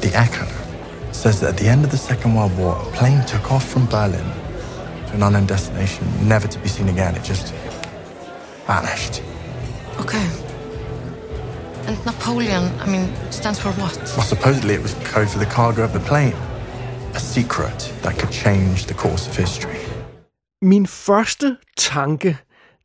The 0.00 0.12
echo 0.14 0.46
says 1.22 1.38
that 1.38 1.50
at 1.50 1.56
the 1.56 1.68
end 1.68 1.84
of 1.84 1.92
the 1.92 1.96
Second 1.96 2.34
World 2.34 2.52
War, 2.58 2.74
a 2.74 2.84
plane 2.96 3.24
took 3.26 3.52
off 3.52 3.64
from 3.64 3.86
Berlin 3.86 4.28
to 5.06 5.12
an 5.14 5.22
unknown 5.22 5.46
destination, 5.46 6.04
never 6.26 6.48
to 6.48 6.58
be 6.58 6.68
seen 6.68 6.88
again. 6.88 7.14
It 7.14 7.22
just 7.22 7.54
vanished. 8.66 9.22
Okay. 10.00 10.26
And 11.86 11.96
Napoleon, 12.04 12.64
I 12.80 12.86
mean, 12.86 13.06
stands 13.30 13.60
for 13.60 13.70
what? 13.80 13.96
Well, 14.16 14.26
supposedly 14.26 14.74
it 14.74 14.82
was 14.82 14.94
code 15.04 15.30
for 15.30 15.38
the 15.38 15.46
cargo 15.46 15.84
of 15.84 15.92
the 15.92 16.00
plane. 16.00 16.34
A 17.14 17.20
secret 17.20 17.92
that 18.02 18.18
could 18.18 18.32
change 18.32 18.86
the 18.86 18.94
course 18.94 19.28
of 19.28 19.36
history. 19.36 19.78
Min 20.60 20.86
første 20.86 21.56
tanke, 21.76 22.36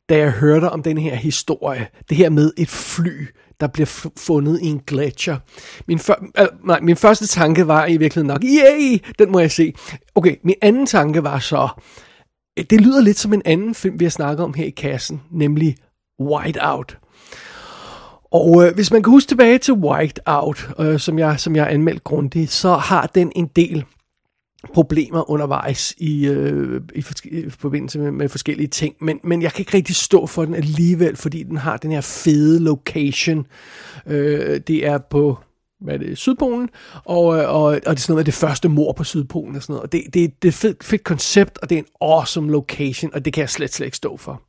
da 0.08 0.18
jeg 0.18 0.30
hørte 0.30 0.70
om 0.70 0.82
den 0.82 0.98
her 0.98 1.14
historie, 1.14 1.86
det 2.08 2.16
her 2.16 2.30
med 2.30 2.52
et 2.56 2.68
fly, 2.68 3.26
der 3.60 3.66
bliver 3.66 4.10
fundet 4.16 4.60
i 4.62 4.66
en 4.66 4.80
gletscher. 4.86 5.36
Min, 5.88 5.98
før, 5.98 6.14
øh, 6.40 6.46
nej, 6.64 6.80
min 6.80 6.96
første 6.96 7.26
tanke 7.26 7.66
var 7.66 7.86
i 7.86 7.96
virkeligheden 7.96 8.26
nok, 8.26 8.44
yay, 8.44 8.98
den 9.18 9.32
må 9.32 9.38
jeg 9.38 9.50
se. 9.50 9.74
Okay, 10.14 10.36
min 10.42 10.54
anden 10.62 10.86
tanke 10.86 11.24
var 11.24 11.38
så, 11.38 11.68
eh, 12.56 12.64
det 12.70 12.80
lyder 12.80 13.00
lidt 13.00 13.18
som 13.18 13.32
en 13.32 13.42
anden 13.44 13.74
film, 13.74 14.00
vi 14.00 14.04
har 14.04 14.10
snakket 14.10 14.44
om 14.44 14.54
her 14.54 14.64
i 14.64 14.70
kassen, 14.70 15.20
nemlig 15.30 15.76
Whiteout. 16.20 16.98
Og 18.32 18.66
øh, 18.66 18.74
hvis 18.74 18.90
man 18.90 19.02
kan 19.02 19.10
huske 19.10 19.28
tilbage 19.28 19.58
til 19.58 19.74
Whiteout, 19.74 20.68
øh, 20.78 20.98
som, 20.98 21.18
jeg, 21.18 21.40
som 21.40 21.56
jeg 21.56 21.64
har 21.64 21.70
anmeldt 21.70 22.04
grundigt, 22.04 22.50
så 22.50 22.76
har 22.76 23.06
den 23.06 23.32
en 23.36 23.46
del 23.56 23.84
problemer 24.74 25.30
undervejs 25.30 25.94
i, 25.98 26.26
øh, 26.26 26.80
i, 26.94 27.04
i 27.24 27.50
forbindelse 27.50 27.98
med, 27.98 28.10
med 28.10 28.28
forskellige 28.28 28.68
ting, 28.68 28.94
men, 29.00 29.20
men 29.24 29.42
jeg 29.42 29.52
kan 29.52 29.60
ikke 29.60 29.76
rigtig 29.76 29.96
stå 29.96 30.26
for 30.26 30.44
den 30.44 30.54
alligevel, 30.54 31.16
fordi 31.16 31.42
den 31.42 31.56
har 31.56 31.76
den 31.76 31.90
her 31.90 32.00
fede 32.00 32.64
location. 32.64 33.46
Øh, 34.06 34.60
det 34.66 34.86
er 34.86 34.98
på 34.98 35.38
hvad 35.80 35.94
er 35.94 35.98
det, 35.98 36.18
Sydpolen, 36.18 36.68
og, 37.04 37.38
øh, 37.38 37.48
og, 37.48 37.62
og 37.62 37.72
det 37.72 37.86
er 37.86 37.96
sådan 37.96 38.12
noget 38.12 38.18
med 38.18 38.24
det 38.24 38.34
første 38.34 38.68
mor 38.68 38.92
på 38.92 39.04
Sydpolen 39.04 39.56
og 39.56 39.62
sådan 39.62 39.72
noget. 39.72 39.82
Og 39.82 39.92
det, 39.92 40.02
det, 40.04 40.42
det 40.42 40.48
er 40.48 40.52
et 40.52 40.54
fedt, 40.54 40.84
fedt 40.84 41.04
koncept, 41.04 41.58
og 41.58 41.70
det 41.70 41.78
er 41.78 41.82
en 41.82 41.88
awesome 42.00 42.52
location, 42.52 43.14
og 43.14 43.24
det 43.24 43.32
kan 43.32 43.40
jeg 43.40 43.50
slet, 43.50 43.74
slet 43.74 43.86
ikke 43.86 43.96
stå 43.96 44.16
for. 44.16 44.42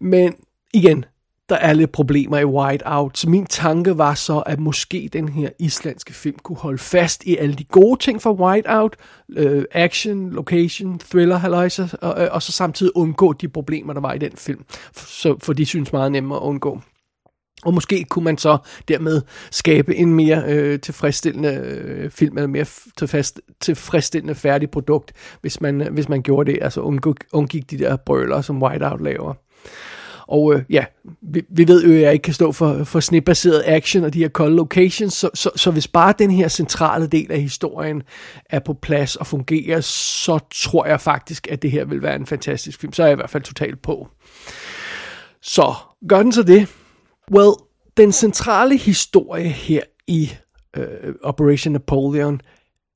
Men 0.00 0.34
igen, 0.74 1.04
der 1.48 1.56
er 1.56 1.72
lidt 1.72 1.92
problemer 1.92 2.38
i 2.38 2.44
Whiteout. 2.44 3.18
Så 3.18 3.28
min 3.28 3.46
tanke 3.46 3.98
var 3.98 4.14
så, 4.14 4.38
at 4.38 4.60
måske 4.60 5.10
den 5.12 5.28
her 5.28 5.50
islandske 5.58 6.12
film 6.12 6.36
kunne 6.42 6.58
holde 6.58 6.78
fast 6.78 7.24
i 7.24 7.36
alle 7.36 7.54
de 7.54 7.64
gode 7.64 8.00
ting 8.00 8.22
fra 8.22 8.32
Whiteout. 8.32 8.96
Øh, 9.36 9.64
action, 9.72 10.30
location, 10.30 10.98
thriller, 10.98 11.36
halløjse, 11.36 11.90
og, 12.02 12.24
øh, 12.24 12.28
og 12.32 12.42
så 12.42 12.52
samtidig 12.52 12.96
undgå 12.96 13.32
de 13.32 13.48
problemer, 13.48 13.92
der 13.92 14.00
var 14.00 14.12
i 14.12 14.18
den 14.18 14.32
film. 14.36 14.64
Så, 14.92 15.36
for 15.42 15.52
de 15.52 15.66
synes 15.66 15.92
meget 15.92 16.12
nemmere 16.12 16.38
at 16.38 16.42
undgå. 16.42 16.80
Og 17.64 17.74
måske 17.74 18.04
kunne 18.04 18.24
man 18.24 18.38
så 18.38 18.58
dermed 18.88 19.22
skabe 19.50 19.96
en 19.96 20.14
mere 20.14 20.42
øh, 20.46 20.80
tilfredsstillende 20.80 21.54
øh, 21.54 22.10
film, 22.10 22.36
eller 22.36 22.48
mere 22.48 22.66
tilfreds, 22.98 23.34
tilfredsstillende 23.60 24.34
færdig 24.34 24.70
produkt, 24.70 25.12
hvis 25.40 25.60
man, 25.60 25.80
øh, 25.80 25.92
hvis 25.92 26.08
man 26.08 26.22
gjorde 26.22 26.52
det, 26.52 26.58
altså 26.62 26.80
undgik, 26.80 27.16
undgik 27.32 27.70
de 27.70 27.78
der 27.78 27.96
brøler, 27.96 28.40
som 28.40 28.62
Whiteout 28.62 29.00
laver. 29.00 29.34
Og 30.28 30.54
øh, 30.54 30.62
ja, 30.70 30.84
vi, 31.22 31.42
vi 31.48 31.68
ved 31.68 31.84
jo, 31.84 31.92
at 31.92 32.00
jeg 32.00 32.12
ikke 32.12 32.22
kan 32.22 32.34
stå 32.34 32.52
for, 32.52 32.84
for 32.84 33.00
snitbaseret 33.00 33.62
action 33.66 34.04
og 34.04 34.14
de 34.14 34.18
her 34.18 34.28
kolde 34.28 34.56
locations, 34.56 35.14
så, 35.14 35.30
så, 35.34 35.50
så 35.56 35.70
hvis 35.70 35.88
bare 35.88 36.14
den 36.18 36.30
her 36.30 36.48
centrale 36.48 37.06
del 37.06 37.32
af 37.32 37.40
historien 37.40 38.02
er 38.50 38.58
på 38.58 38.74
plads 38.74 39.16
og 39.16 39.26
fungerer, 39.26 39.80
så 39.80 40.38
tror 40.54 40.86
jeg 40.86 41.00
faktisk, 41.00 41.48
at 41.50 41.62
det 41.62 41.70
her 41.70 41.84
vil 41.84 42.02
være 42.02 42.16
en 42.16 42.26
fantastisk 42.26 42.80
film. 42.80 42.92
Så 42.92 43.02
er 43.02 43.06
jeg 43.06 43.12
i 43.12 43.16
hvert 43.16 43.30
fald 43.30 43.42
totalt 43.42 43.82
på. 43.82 44.08
Så 45.42 45.74
gør 46.08 46.22
den 46.22 46.32
så 46.32 46.42
det? 46.42 46.68
Well, 47.32 47.52
den 47.96 48.12
centrale 48.12 48.76
historie 48.76 49.48
her 49.48 49.82
i 50.06 50.30
øh, 50.76 51.14
Operation 51.22 51.72
Napoleon 51.72 52.40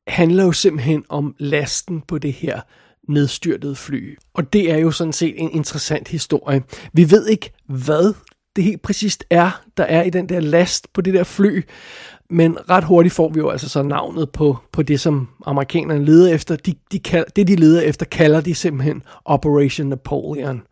handler 0.07 0.45
jo 0.45 0.53
simpelthen 0.53 1.05
om 1.09 1.35
lasten 1.39 2.01
på 2.01 2.19
det 2.19 2.33
her 2.33 2.61
nedstyrtede 3.09 3.77
fly. 3.77 4.19
Og 4.35 4.53
det 4.53 4.73
er 4.73 4.79
jo 4.79 4.91
sådan 4.91 5.13
set 5.13 5.35
en 5.37 5.51
interessant 5.51 6.09
historie. 6.09 6.63
Vi 6.93 7.11
ved 7.11 7.27
ikke, 7.27 7.53
hvad 7.69 8.15
det 8.57 8.65
helt 8.65 8.83
præcist 8.83 9.25
er, 9.31 9.63
der 9.77 9.85
er 9.85 10.03
i 10.03 10.11
den 10.11 10.29
der 10.29 10.41
last 10.41 10.93
på 10.93 11.01
det 11.01 11.15
der 11.15 11.25
fly, 11.25 11.63
men 12.31 12.59
ret 12.71 12.85
hurtigt 12.85 13.15
får 13.15 13.29
vi 13.29 13.39
jo 13.39 13.49
altså 13.49 13.69
så 13.69 13.83
navnet 13.83 14.31
på, 14.31 14.57
på 14.73 14.83
det, 14.83 15.01
som 15.01 15.29
amerikanerne 15.47 16.05
leder 16.05 16.35
efter. 16.35 16.57
De, 16.57 16.75
de 16.93 16.99
kald, 16.99 17.27
det, 17.37 17.49
de 17.49 17.57
leder 17.57 17.81
efter, 17.81 18.07
kalder 18.07 18.41
de 18.41 18.55
simpelthen 18.55 19.03
Operation 19.25 19.87
Napoleon. 19.87 20.63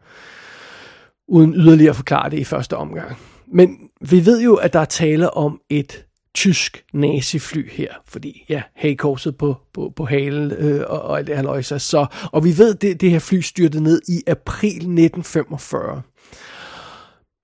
Uden 1.29 1.55
yderligere 1.55 1.91
at 1.91 1.97
forklare 1.97 2.31
det 2.31 2.39
i 2.39 2.45
første 2.45 2.77
omgang. 2.77 3.17
Men 3.53 3.79
vi 4.01 4.27
ved 4.27 4.43
jo, 4.43 4.55
at 4.55 4.73
der 4.73 4.81
er 4.81 4.85
tale 4.85 5.35
om 5.35 5.61
et 5.71 6.05
tysk 6.35 6.85
nazifly 6.93 7.71
her, 7.71 7.95
fordi 8.07 8.45
ja, 8.49 8.63
hagkorset 8.77 9.37
på, 9.37 9.57
på, 9.75 9.93
på 9.97 10.05
halen 10.05 10.53
øh, 10.53 10.85
og, 10.89 11.03
og 11.03 11.19
alt 11.19 11.27
det 11.27 11.37
her 11.37 11.43
løjser. 11.43 11.79
Så, 11.79 12.07
og 12.33 12.45
vi 12.45 12.59
ved, 12.59 12.75
det, 12.75 13.01
det 13.01 13.11
her 13.11 13.19
fly 13.19 13.41
styrte 13.41 13.81
ned 13.81 14.03
i 14.09 14.23
april 14.27 14.77
1945. 14.77 16.03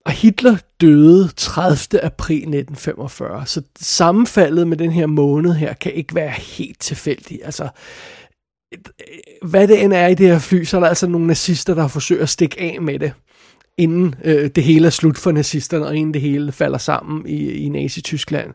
Og 0.05 0.13
Hitler 0.13 0.57
døde 0.81 1.29
30. 1.37 2.05
april 2.05 2.37
1945, 2.37 3.47
så 3.47 3.63
sammenfaldet 3.81 4.69
med 4.69 4.77
den 4.77 4.91
her 4.91 5.07
måned 5.07 5.53
her 5.53 5.73
kan 5.73 5.93
ikke 5.93 6.15
være 6.15 6.31
helt 6.31 6.81
tilfældigt. 6.81 7.41
Altså, 7.45 7.69
øh, 8.75 8.79
hvad 9.49 9.69
det 9.69 9.83
end 9.83 9.93
er 9.93 10.07
i 10.07 10.15
det 10.15 10.27
her 10.27 10.39
fly, 10.39 10.65
så 10.65 10.77
er 10.77 10.81
der 10.81 10.89
altså 10.89 11.07
nogle 11.07 11.27
nazister, 11.27 11.75
der 11.75 11.89
forsøger 11.89 12.23
at 12.23 12.29
stikke 12.29 12.61
af 12.61 12.83
med 12.83 12.99
det 12.99 13.13
inden 13.79 14.15
øh, 14.25 14.51
det 14.55 14.65
hele 14.65 14.87
er 14.87 14.91
slut 14.91 15.19
for 15.19 15.33
nazisterne, 15.33 15.87
og 15.87 15.97
inden 15.97 16.15
det 16.15 16.23
hele 16.23 16.53
falder 16.53 16.79
sammen 16.79 17.27
i, 17.27 17.51
i 17.53 17.69
Nazi-Tyskland. 17.69 18.55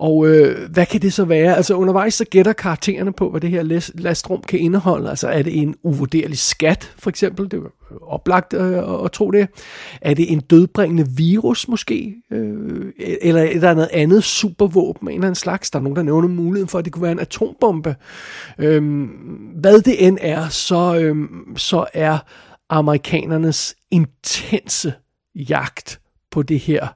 Og 0.00 0.28
øh, 0.28 0.70
hvad 0.70 0.86
kan 0.86 1.02
det 1.02 1.12
så 1.12 1.24
være? 1.24 1.56
Altså 1.56 1.74
undervejs 1.74 2.14
så 2.14 2.24
gætter 2.24 2.52
karaktererne 2.52 3.12
på, 3.12 3.30
hvad 3.30 3.40
det 3.40 3.50
her 3.50 3.82
lastrum 3.94 4.42
kan 4.48 4.58
indeholde. 4.58 5.10
Altså 5.10 5.28
er 5.28 5.42
det 5.42 5.58
en 5.58 5.74
uvurderlig 5.82 6.38
skat, 6.38 6.94
for 6.98 7.10
eksempel? 7.10 7.50
Det 7.50 7.54
er 7.54 8.02
oplagt 8.02 8.54
øh, 8.54 9.04
at 9.04 9.12
tro 9.12 9.30
det. 9.30 9.48
Er 10.00 10.14
det 10.14 10.32
en 10.32 10.40
dødbringende 10.40 11.06
virus 11.16 11.68
måske? 11.68 12.14
Øh, 12.30 12.92
eller 13.22 13.42
er 13.42 13.60
der 13.60 13.74
noget 13.74 13.90
andet 13.92 14.24
supervåben 14.24 15.08
af 15.08 15.12
en 15.12 15.18
eller 15.18 15.26
anden 15.26 15.34
slags? 15.34 15.70
Der 15.70 15.78
er 15.78 15.82
nogen, 15.82 15.96
der 15.96 16.02
nævner 16.02 16.28
muligheden 16.28 16.68
for, 16.68 16.78
at 16.78 16.84
det 16.84 16.92
kunne 16.92 17.02
være 17.02 17.12
en 17.12 17.20
atombombe. 17.20 17.96
Øh, 18.58 19.08
hvad 19.60 19.80
det 19.80 20.06
end 20.06 20.18
er, 20.20 20.48
så, 20.48 20.98
øh, 21.00 21.16
så 21.56 21.86
er 21.94 22.18
amerikanernes 22.70 23.76
intense 23.90 24.94
jagt 25.34 26.00
på 26.30 26.42
det 26.42 26.60
her, 26.60 26.88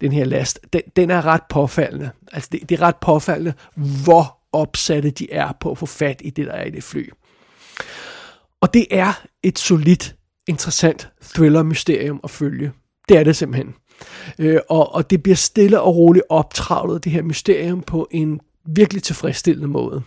den 0.00 0.12
her 0.12 0.24
last, 0.24 0.60
den, 0.72 0.82
den 0.96 1.10
er 1.10 1.26
ret 1.26 1.42
påfaldende. 1.50 2.10
Altså 2.32 2.48
det, 2.52 2.68
det 2.68 2.80
er 2.80 2.82
ret 2.82 2.96
påfaldende, 2.96 3.52
hvor 4.04 4.38
opsatte 4.52 5.10
de 5.10 5.32
er 5.32 5.52
på 5.60 5.70
at 5.70 5.78
få 5.78 5.86
fat 5.86 6.20
i 6.24 6.30
det, 6.30 6.46
der 6.46 6.52
er 6.52 6.64
i 6.64 6.70
det 6.70 6.84
fly. 6.84 7.10
Og 8.60 8.74
det 8.74 8.86
er 8.90 9.24
et 9.42 9.58
solidt, 9.58 10.16
interessant 10.48 11.08
thriller-mysterium 11.22 12.20
at 12.24 12.30
følge. 12.30 12.72
Det 13.08 13.16
er 13.16 13.24
det 13.24 13.36
simpelthen. 13.36 13.74
Øh, 14.38 14.60
og, 14.68 14.94
og 14.94 15.10
det 15.10 15.22
bliver 15.22 15.36
stille 15.36 15.80
og 15.80 15.96
roligt 15.96 16.24
optravlet, 16.28 17.04
det 17.04 17.12
her 17.12 17.22
mysterium, 17.22 17.82
på 17.82 18.08
en 18.10 18.40
virkelig 18.66 19.02
tilfredsstillende 19.02 19.68
måde. 19.68 20.02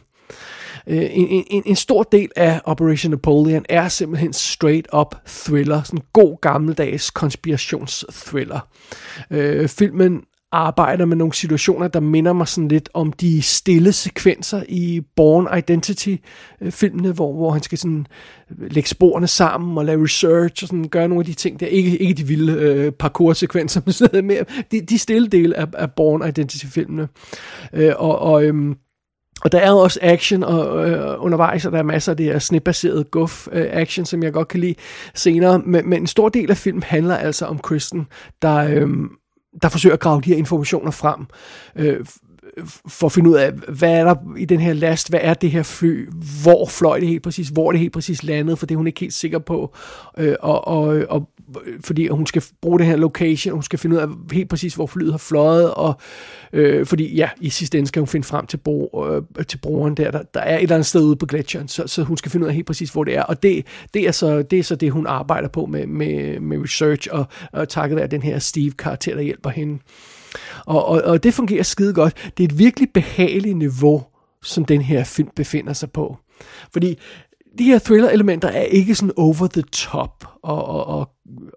Øh, 0.88 1.10
en, 1.12 1.44
en, 1.50 1.64
en 1.66 1.76
stor 1.76 2.04
del 2.04 2.30
af 2.36 2.62
Operation 2.66 3.12
Napoleon 3.12 3.66
er 3.70 3.88
simpelthen 3.88 4.34
straight 4.34 4.88
up 4.94 5.16
thriller, 5.28 5.84
sådan 5.84 6.00
en 6.00 6.04
god 6.14 6.42
gammeldags 6.42 7.10
konspirationsthriller. 7.10 8.60
Øh, 9.32 9.68
filmen 9.70 10.24
arbejder 10.52 11.06
med 11.06 11.18
nogle 11.18 11.34
situationer, 11.34 11.88
der 11.88 12.00
minder 12.00 12.34
mig 12.34 12.48
sådan 12.48 12.68
lidt 12.68 12.90
om 12.94 13.14
de 13.14 13.42
stille 13.42 13.94
sekvenser 13.94 14.64
i 14.70 15.02
Born 15.16 15.58
Identity-filmene, 15.58 17.08
øh, 17.08 17.16
hvor, 17.16 17.34
hvor 17.34 17.52
han 17.52 17.62
skal 17.62 17.78
sådan 17.78 18.08
øh, 18.52 18.72
lægge 18.72 18.90
sporene 18.90 19.28
sammen 19.28 19.78
og 19.78 19.86
lave 19.86 20.04
research 20.04 20.64
og 20.64 20.68
sådan 20.68 20.88
gøre 20.88 21.08
nogle 21.08 21.22
af 21.22 21.26
de 21.26 21.34
ting 21.34 21.60
der. 21.60 21.66
Ikke, 21.66 21.98
ikke 21.98 22.14
de 22.14 22.28
vilde 22.28 22.54
øh, 22.54 22.92
parkour-sekvenser, 22.92 23.82
men 23.86 23.94
sådan 23.94 24.26
mere. 24.26 24.46
De, 24.72 24.82
de 24.82 24.98
stille 24.98 25.28
dele 25.28 25.58
af, 25.58 25.68
af 25.74 25.92
Born 25.92 26.28
Identity-filmene. 26.28 27.08
Øh, 27.74 27.94
og, 27.98 28.20
og 28.20 28.46
øhm, 28.46 28.76
og 29.42 29.52
der 29.52 29.60
er 29.60 29.72
også 29.72 30.00
action 30.02 30.44
og, 30.44 30.90
øh, 30.90 31.24
undervejs, 31.24 31.66
og 31.66 31.72
der 31.72 31.78
er 31.78 31.84
masser 31.84 32.12
af 32.12 32.18
det 32.18 32.26
her 32.26 32.40
snitbaseret 32.40 33.12
guf 33.12 33.48
øh, 33.52 33.68
action, 33.72 34.06
som 34.06 34.24
jeg 34.24 34.34
godt 34.34 34.48
kan 34.48 34.60
lide 34.60 34.76
senere. 35.16 35.60
Men, 35.60 35.90
men 35.90 36.02
en 36.02 36.08
stor 36.08 36.30
del 36.30 36.52
af 36.52 36.58
filmen 36.58 36.84
handler 36.84 37.16
altså 37.16 37.46
om 37.46 37.60
Kristen, 37.60 38.08
der, 38.42 38.56
øh, 38.56 38.90
der 39.62 39.70
forsøger 39.70 39.94
at 39.94 40.00
grave 40.00 40.22
de 40.22 40.30
her 40.30 40.38
informationer 40.38 40.92
frem. 40.92 41.26
Øh, 41.76 42.06
for 42.88 43.06
at 43.06 43.12
finde 43.12 43.30
ud 43.30 43.36
af, 43.36 43.52
hvad 43.52 43.92
er 43.92 44.04
der 44.04 44.16
i 44.38 44.46
den 44.46 44.60
her 44.60 44.74
last, 44.74 45.10
hvad 45.10 45.20
er 45.24 45.34
det 45.34 45.52
her 45.52 45.64
fly, 45.64 46.10
hvor 46.44 46.66
fløj 46.66 47.00
det 47.00 47.08
helt 47.08 47.24
præcis, 47.24 47.50
hvor 47.50 47.68
er 47.68 47.72
det 47.72 47.80
helt 47.80 47.94
præcis 47.94 48.24
landet, 48.24 48.60
for 48.60 48.66
det 48.66 48.76
er 48.76 48.78
hun 48.78 48.88
ikke 48.88 49.00
helt 49.00 49.14
sikker 49.14 49.40
på, 49.40 49.76
øh, 50.18 50.36
og, 50.40 50.68
og, 50.68 51.06
og 51.10 51.30
fordi 51.84 52.08
hun 52.08 52.28
skal 52.28 52.44
bruge 52.62 52.80
den 52.80 52.88
her 52.88 52.96
location, 52.96 53.54
hun 53.54 53.64
skal 53.64 53.80
finde 53.80 53.96
ud 53.96 54.02
af 54.02 54.08
helt 54.32 54.50
præcis, 54.50 54.76
hvor 54.76 54.88
flyet 54.88 55.12
har 55.14 55.18
fløjet, 55.18 55.74
og 55.74 55.94
øh, 56.54 56.86
fordi 56.86 57.16
ja, 57.16 57.30
i 57.40 57.50
sidste 57.50 57.78
ende 57.78 57.88
skal 57.88 58.00
hun 58.00 58.08
finde 58.08 58.28
frem 58.28 58.46
til, 58.46 58.58
bro, 58.58 59.06
øh, 59.10 59.46
til 59.46 59.58
broren 59.58 59.98
der, 59.98 60.12
der, 60.12 60.22
der 60.34 60.40
er 60.40 60.58
et 60.58 60.64
eller 60.64 60.76
andet 60.76 60.86
sted 60.86 61.04
ude 61.04 61.16
på 61.16 61.26
gletsjeren, 61.26 61.68
så, 61.68 61.88
så 61.88 62.04
hun 62.04 62.18
skal 62.18 62.32
finde 62.32 62.44
ud 62.44 62.50
af 62.50 62.56
helt 62.56 62.68
præcis, 62.68 62.90
hvor 62.90 63.04
det 63.04 63.18
er, 63.18 63.24
og 63.24 63.44
det, 63.44 63.66
det, 63.94 64.08
er, 64.08 64.12
så, 64.12 64.42
det 64.42 64.60
er 64.60 64.64
så 64.64 64.76
det, 64.76 64.92
hun 64.92 65.08
arbejder 65.08 65.48
på 65.48 65.66
med, 65.66 65.88
med, 65.88 66.40
med 66.40 66.64
research, 66.64 67.08
og, 67.12 67.26
og 67.54 67.70
takket 67.70 67.96
være 67.96 68.08
den 68.08 68.22
her 68.22 68.40
Steve-karakter, 68.40 69.16
der 69.16 69.22
hjælper 69.22 69.50
hende. 69.50 69.80
Og, 70.66 70.86
og, 70.86 71.02
og 71.02 71.24
det 71.24 71.34
fungerer 71.34 71.64
skide 71.64 71.94
godt. 71.94 72.32
Det 72.38 72.44
er 72.44 72.48
et 72.48 72.60
virkelig 72.60 72.90
behageligt 72.94 73.58
niveau, 73.58 74.04
som 74.44 74.66
den 74.66 74.82
her 74.82 75.04
film 75.04 75.30
befinder 75.36 75.74
sig 75.74 75.92
på. 75.92 76.18
Fordi 76.74 76.98
de 77.58 77.64
her 77.64 77.80
thriller-elementer 77.80 78.48
er 78.48 78.62
ikke 78.62 78.96
sådan 78.96 79.14
over 79.18 79.48
the 79.48 79.62
top 79.62 80.26
og, 80.44 80.66
og, 80.66 80.86
og, 80.86 81.10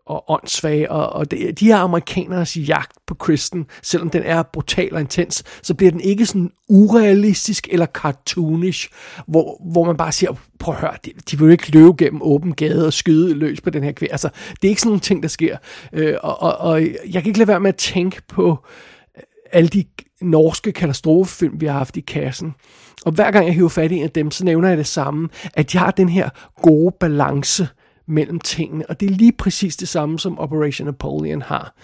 og 0.07 0.31
åndssvage, 0.31 0.91
og, 0.91 1.11
og 1.11 1.31
det, 1.31 1.61
de 1.61 1.67
her 1.67 1.77
amerikaneres 1.77 2.57
jagt 2.57 2.93
på 3.07 3.15
Kristen, 3.15 3.67
selvom 3.83 4.11
den 4.11 4.23
er 4.23 4.43
brutal 4.43 4.95
og 4.95 5.01
intens, 5.01 5.45
så 5.63 5.75
bliver 5.75 5.91
den 5.91 6.01
ikke 6.01 6.27
sådan 6.27 6.51
urealistisk 6.69 7.69
eller 7.71 7.87
cartoonish, 7.87 8.89
hvor, 9.27 9.73
hvor 9.73 9.85
man 9.85 9.97
bare 9.97 10.13
siger, 10.13 10.33
prøv 10.59 10.75
at 10.75 10.81
høre, 10.81 10.97
de, 11.05 11.13
de 11.31 11.39
vil 11.39 11.45
jo 11.45 11.53
ikke 11.53 11.71
løbe 11.71 11.95
gennem 11.99 12.23
åben 12.23 12.55
gade 12.55 12.87
og 12.87 12.93
skyde 12.93 13.35
løs 13.35 13.61
på 13.61 13.71
den 13.71 13.83
her 13.83 13.93
kvær. 13.93 14.09
Altså, 14.11 14.29
det 14.63 14.69
er 14.69 14.71
ikke 14.71 14.81
sådan 14.81 14.91
nogle 14.91 15.01
ting, 15.01 15.23
der 15.23 15.29
sker. 15.29 15.57
Øh, 15.93 16.15
og, 16.23 16.43
og, 16.43 16.59
og 16.59 16.83
jeg 16.83 17.23
kan 17.23 17.27
ikke 17.27 17.39
lade 17.39 17.49
være 17.49 17.61
med 17.61 17.69
at 17.69 17.77
tænke 17.77 18.23
på 18.29 18.59
alle 19.55 19.69
de 19.69 19.85
norske 20.23 20.73
katastrofefilm, 20.73 21.61
vi 21.61 21.67
har 21.67 21.79
haft 21.79 21.97
i 21.97 22.01
kassen. 22.01 22.55
Og 23.05 23.13
hver 23.13 23.31
gang 23.31 23.47
jeg 23.47 23.55
hiver 23.55 23.69
fat 23.69 23.93
i 23.93 23.97
en 23.97 24.03
af 24.03 24.11
dem, 24.11 24.31
så 24.31 24.45
nævner 24.45 24.69
jeg 24.69 24.79
det 24.79 24.87
samme, 24.87 25.29
at 25.55 25.73
de 25.73 25.79
har 25.79 25.91
den 25.91 26.09
her 26.09 26.29
gode 26.63 26.95
balance 27.01 27.69
mellem 28.07 28.41
tingene, 28.41 28.87
og 28.89 29.01
det 29.01 29.11
er 29.11 29.15
lige 29.15 29.33
præcis 29.33 29.77
det 29.77 29.89
samme, 29.89 30.19
som 30.19 30.39
Operation 30.39 30.87
Napoleon 30.87 31.43
har. 31.43 31.75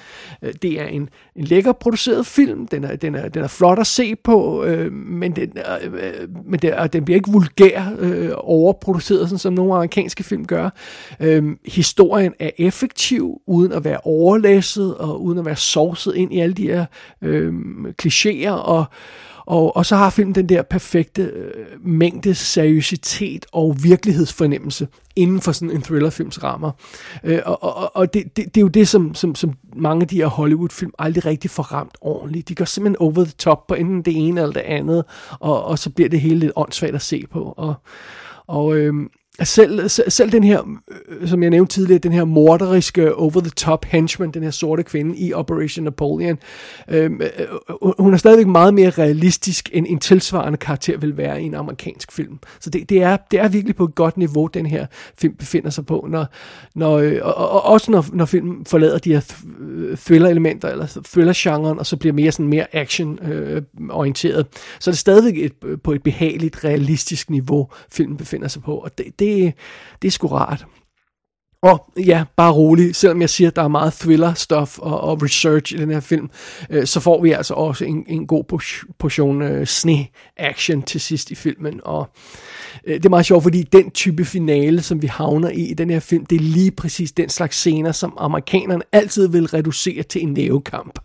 Øh, 0.42 0.52
det 0.62 0.80
er 0.80 0.86
en, 0.86 1.08
en 1.36 1.44
lækker 1.44 1.72
produceret 1.72 2.26
film, 2.26 2.66
den 2.66 2.84
er, 2.84 2.96
den 2.96 3.14
er, 3.14 3.28
den 3.28 3.42
er 3.42 3.48
flot 3.48 3.78
at 3.78 3.86
se 3.86 4.16
på, 4.16 4.64
øh, 4.64 4.92
men, 4.92 5.36
den, 5.36 5.52
øh, 5.82 5.92
øh 5.92 6.28
men 6.46 6.60
den, 6.60 6.72
den 6.92 7.04
bliver 7.04 7.16
ikke 7.16 7.32
vulgær 7.32 7.92
øh, 7.98 8.30
overproduceret, 8.34 9.28
sådan 9.28 9.38
som 9.38 9.52
nogle 9.52 9.74
amerikanske 9.74 10.24
film 10.24 10.44
gør. 10.44 10.70
Øh, 11.20 11.44
historien 11.66 12.34
er 12.38 12.50
effektiv, 12.58 13.40
uden 13.46 13.72
at 13.72 13.84
være 13.84 13.98
overlæsset, 14.04 14.94
og 14.94 15.22
uden 15.22 15.38
at 15.38 15.44
være 15.44 15.56
sovset 15.56 16.14
ind 16.14 16.34
i 16.34 16.40
alle 16.40 16.54
de 16.54 16.66
her 16.66 16.84
øh, 17.22 17.54
klichéer, 18.02 18.50
og, 18.50 18.84
og, 19.50 19.76
og 19.76 19.86
så 19.86 19.96
har 19.96 20.10
filmen 20.10 20.34
den 20.34 20.48
der 20.48 20.62
perfekte 20.62 21.22
øh, 21.22 21.66
mængde 21.80 22.34
seriøsitet 22.34 23.46
og 23.52 23.76
virkelighedsfornemmelse 23.82 24.88
inden 25.16 25.40
for 25.40 25.52
sådan 25.52 25.70
en 25.70 25.82
thrillerfilms 25.82 26.42
rammer. 26.42 26.70
Øh, 27.24 27.40
og 27.44 27.62
og, 27.62 27.96
og 27.96 28.14
det, 28.14 28.36
det, 28.36 28.44
det 28.44 28.56
er 28.56 28.60
jo 28.60 28.68
det, 28.68 28.88
som, 28.88 29.14
som, 29.14 29.34
som 29.34 29.52
mange 29.76 30.02
af 30.02 30.08
de 30.08 30.16
her 30.16 30.26
Hollywood-film 30.26 30.92
aldrig 30.98 31.26
rigtig 31.26 31.50
får 31.50 31.62
ramt 31.62 31.98
ordentligt. 32.00 32.48
De 32.48 32.54
går 32.54 32.64
simpelthen 32.64 32.96
over 33.00 33.24
the 33.24 33.32
top 33.38 33.66
på 33.66 33.74
enten 33.74 34.02
det 34.02 34.28
ene 34.28 34.40
eller 34.40 34.52
det 34.52 34.60
andet, 34.60 35.04
og, 35.40 35.64
og 35.64 35.78
så 35.78 35.90
bliver 35.90 36.08
det 36.08 36.20
hele 36.20 36.38
lidt 36.38 36.52
åndssvagt 36.56 36.94
at 36.94 37.02
se 37.02 37.24
på. 37.30 37.54
Og, 37.56 37.74
og 38.46 38.76
øh, 38.76 38.94
selv, 39.44 39.88
selv 39.88 40.32
den 40.32 40.44
her, 40.44 40.78
øh, 41.08 41.28
som 41.28 41.42
jeg 41.42 41.50
nævnte 41.50 41.74
tidligere, 41.74 41.98
den 41.98 42.12
her 42.12 42.24
morderiske 42.24 43.14
over-the-top 43.14 43.84
henchman, 43.84 44.30
den 44.30 44.42
her 44.42 44.50
sorte 44.50 44.82
kvinde 44.82 45.16
i 45.16 45.32
Operation 45.32 45.84
Napoleon, 45.84 46.38
øhm, 46.88 47.20
øh, 47.20 47.30
øh, 47.40 47.92
hun 47.98 48.12
er 48.12 48.16
stadigvæk 48.16 48.46
meget 48.46 48.74
mere 48.74 48.90
realistisk, 48.90 49.70
end 49.72 49.86
en 49.88 49.98
tilsvarende 49.98 50.58
karakter 50.58 50.98
vil 50.98 51.16
være 51.16 51.42
i 51.42 51.44
en 51.44 51.54
amerikansk 51.54 52.12
film. 52.12 52.38
Så 52.60 52.70
det, 52.70 52.88
det, 52.88 53.02
er, 53.02 53.16
det 53.30 53.40
er 53.40 53.48
virkelig 53.48 53.76
på 53.76 53.84
et 53.84 53.94
godt 53.94 54.16
niveau, 54.16 54.46
den 54.46 54.66
her 54.66 54.86
film 55.18 55.34
befinder 55.34 55.70
sig 55.70 55.86
på, 55.86 56.06
når, 56.10 56.26
når, 56.74 56.98
øh, 56.98 57.18
og, 57.22 57.34
og 57.34 57.64
også 57.64 57.90
når, 57.90 58.06
når 58.12 58.24
filmen 58.24 58.64
forlader 58.64 58.98
de 58.98 59.12
her 59.12 59.20
thriller-elementer, 59.96 60.68
eller 60.68 61.00
thriller-genren, 61.12 61.78
og 61.78 61.86
så 61.86 61.96
bliver 61.96 62.12
mere 62.12 62.32
sådan 62.32 62.48
mere 62.48 62.76
action-orienteret. 62.76 64.38
Øh, 64.38 64.44
så 64.80 64.90
er 64.90 64.92
det 64.92 64.98
stadigvæk 64.98 65.44
et, 65.44 65.80
på 65.82 65.92
et 65.92 66.02
behageligt, 66.02 66.64
realistisk 66.64 67.30
niveau, 67.30 67.68
filmen 67.92 68.16
befinder 68.16 68.48
sig 68.48 68.62
på, 68.62 68.74
og 68.74 68.98
det, 68.98 69.06
det 69.18 69.29
det, 69.30 69.54
det 70.02 70.08
er 70.08 70.12
sgu 70.12 70.26
rart. 70.26 70.66
Og 71.62 71.92
ja, 72.06 72.24
bare 72.36 72.52
rolig, 72.52 72.96
selvom 72.96 73.20
jeg 73.20 73.30
siger, 73.30 73.48
at 73.48 73.56
der 73.56 73.62
er 73.62 73.68
meget 73.68 73.92
thriller-stof 73.92 74.78
og, 74.78 75.00
og 75.00 75.22
research 75.22 75.74
i 75.74 75.76
den 75.76 75.90
her 75.90 76.00
film, 76.00 76.30
øh, 76.70 76.86
så 76.86 77.00
får 77.00 77.22
vi 77.22 77.32
altså 77.32 77.54
også 77.54 77.84
en, 77.84 78.04
en 78.08 78.26
god 78.26 78.44
portion 78.98 79.42
øh, 79.42 79.66
sne-action 79.66 80.82
til 80.82 81.00
sidst 81.00 81.30
i 81.30 81.34
filmen. 81.34 81.80
Og 81.84 82.10
øh, 82.86 82.94
det 82.94 83.04
er 83.04 83.10
meget 83.10 83.26
sjovt, 83.26 83.42
fordi 83.42 83.62
den 83.62 83.90
type 83.90 84.24
finale, 84.24 84.82
som 84.82 85.02
vi 85.02 85.06
havner 85.06 85.50
i 85.50 85.70
i 85.70 85.74
den 85.74 85.90
her 85.90 86.00
film, 86.00 86.26
det 86.26 86.36
er 86.36 86.44
lige 86.44 86.70
præcis 86.70 87.12
den 87.12 87.28
slags 87.28 87.56
scener, 87.56 87.92
som 87.92 88.14
amerikanerne 88.18 88.82
altid 88.92 89.28
vil 89.28 89.46
reducere 89.46 90.02
til 90.02 90.22
en 90.22 90.32
nævekamp. 90.32 90.98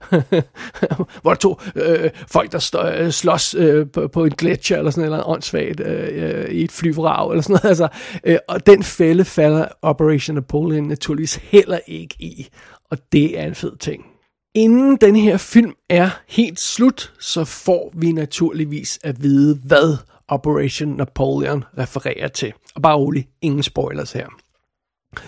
hvor 1.22 1.30
der 1.30 1.34
to 1.34 1.60
øh, 1.76 2.10
folk, 2.26 2.52
der 2.52 2.58
stå, 2.58 2.82
øh, 2.82 3.10
slås 3.10 3.54
øh, 3.54 3.86
på, 3.90 4.08
på 4.08 4.24
en 4.24 4.30
gletscher 4.30 4.78
eller 4.78 4.90
sådan 4.90 5.04
eller 5.04 5.28
åndssvagt 5.28 5.80
øh, 5.80 6.08
øh, 6.12 6.50
i 6.50 6.64
et 6.64 6.72
flyvrag 6.72 7.30
eller 7.30 7.42
sådan 7.42 7.52
noget. 7.62 7.64
Altså, 7.70 7.88
øh, 8.24 8.38
og 8.48 8.66
den 8.66 8.82
fælde 8.82 9.24
falder 9.24 9.66
Operation 9.82 10.34
Napoleon 10.34 10.84
naturligvis 10.84 11.34
heller 11.34 11.78
ikke 11.86 12.14
i. 12.18 12.48
Og 12.90 12.98
det 13.12 13.38
er 13.38 13.46
en 13.46 13.54
fed 13.54 13.76
ting. 13.76 14.06
Inden 14.54 14.96
den 14.96 15.16
her 15.16 15.36
film 15.36 15.72
er 15.88 16.10
helt 16.28 16.60
slut, 16.60 17.12
så 17.20 17.44
får 17.44 17.92
vi 17.94 18.12
naturligvis 18.12 18.98
at 19.02 19.22
vide, 19.22 19.60
hvad 19.64 19.96
Operation 20.28 20.88
Napoleon 20.88 21.64
refererer 21.78 22.28
til. 22.28 22.52
Og 22.74 22.82
bare 22.82 22.96
rolig, 22.96 23.28
ingen 23.42 23.62
spoilers 23.62 24.12
her. 24.12 24.26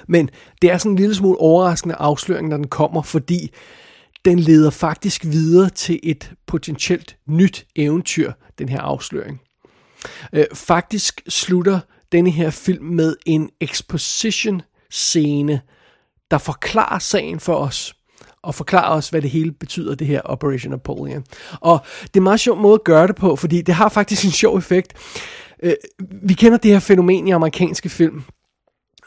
Men 0.09 0.31
det 0.63 0.71
er 0.71 0.79
sådan 0.79 0.93
en 0.93 0.99
lille 0.99 1.15
smule 1.15 1.39
overraskende 1.39 1.95
afsløring, 1.95 2.49
når 2.49 2.57
den 2.57 2.69
kommer, 2.69 3.03
fordi 3.03 3.51
den 4.25 4.39
leder 4.39 4.71
faktisk 4.71 5.25
videre 5.25 5.71
til 5.71 6.01
et 6.03 6.33
potentielt 6.47 7.17
nyt 7.29 7.67
eventyr, 7.77 8.33
den 8.59 8.69
her 8.69 8.81
afsløring. 8.81 9.41
Øh, 10.33 10.45
faktisk 10.55 11.23
slutter 11.29 11.81
denne 12.13 12.31
her 12.31 12.51
film 12.51 12.85
med 12.85 13.17
en 13.27 13.51
exposition 13.61 14.63
scene, 14.91 15.61
der 16.31 16.39
forklarer 16.39 16.99
sagen 16.99 17.41
for 17.41 17.55
os 17.55 17.95
og 18.43 18.55
forklarer 18.55 18.97
os, 18.97 19.09
hvad 19.09 19.23
det 19.23 19.31
hele 19.31 19.53
betyder, 19.53 19.95
det 19.95 20.07
her 20.07 20.21
Operation 20.25 20.71
Napoleon. 20.71 21.25
Og 21.61 21.81
det 22.03 22.17
er 22.17 22.21
en 22.21 22.23
meget 22.23 22.41
sjov 22.41 22.57
måde 22.57 22.75
at 22.75 22.85
gøre 22.85 23.07
det 23.07 23.17
på, 23.17 23.37
fordi 23.37 23.63
det 23.63 23.75
har 23.75 23.89
faktisk 23.89 24.25
en 24.25 24.31
sjov 24.31 24.59
effekt. 24.59 24.95
Øh, 25.63 25.75
vi 26.23 26.35
kender 26.35 26.59
det 26.59 26.71
her 26.71 26.81
fænomen 26.81 27.29
i 27.29 27.31
amerikanske 27.31 27.89
film, 27.89 28.23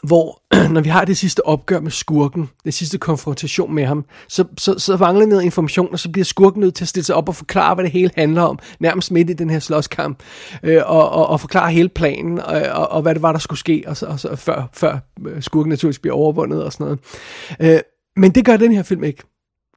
hvor 0.06 0.42
når 0.74 0.80
vi 0.80 0.88
har 0.88 1.04
det 1.04 1.16
sidste 1.16 1.46
opgør 1.46 1.80
med 1.80 1.90
skurken, 1.90 2.48
det 2.64 2.74
sidste 2.74 2.98
konfrontation 2.98 3.74
med 3.74 3.84
ham, 3.84 4.04
så, 4.28 4.44
så, 4.58 4.78
så 4.78 4.96
mangler 4.96 5.26
noget 5.26 5.42
information, 5.42 5.88
og 5.92 5.98
så 5.98 6.10
bliver 6.10 6.24
skurken 6.24 6.60
nødt 6.60 6.74
til 6.74 6.84
at 6.84 6.88
stille 6.88 7.04
sig 7.04 7.14
op 7.14 7.28
og 7.28 7.36
forklare, 7.36 7.74
hvad 7.74 7.84
det 7.84 7.92
hele 7.92 8.10
handler 8.16 8.42
om, 8.42 8.58
nærmest 8.80 9.10
midt 9.10 9.30
i 9.30 9.32
den 9.32 9.50
her 9.50 9.58
slåskamp, 9.58 10.22
øh, 10.62 10.82
og, 10.86 11.10
og, 11.10 11.26
og 11.26 11.40
forklare 11.40 11.72
hele 11.72 11.88
planen, 11.88 12.38
og, 12.38 12.62
og, 12.72 12.88
og 12.88 13.02
hvad 13.02 13.14
det 13.14 13.22
var, 13.22 13.32
der 13.32 13.38
skulle 13.38 13.58
ske, 13.58 13.84
og 13.86 13.96
så, 13.96 14.06
og 14.06 14.20
så 14.20 14.36
før, 14.36 14.68
før 14.72 14.98
øh, 15.26 15.42
skurken 15.42 15.70
naturligvis 15.70 15.98
bliver 15.98 16.16
overvundet 16.16 16.64
og 16.64 16.72
sådan 16.72 16.84
noget. 16.84 17.00
Øh, 17.74 17.80
men 18.16 18.30
det 18.30 18.44
gør 18.44 18.56
den 18.56 18.72
her 18.72 18.82
film 18.82 19.04
ikke. 19.04 19.22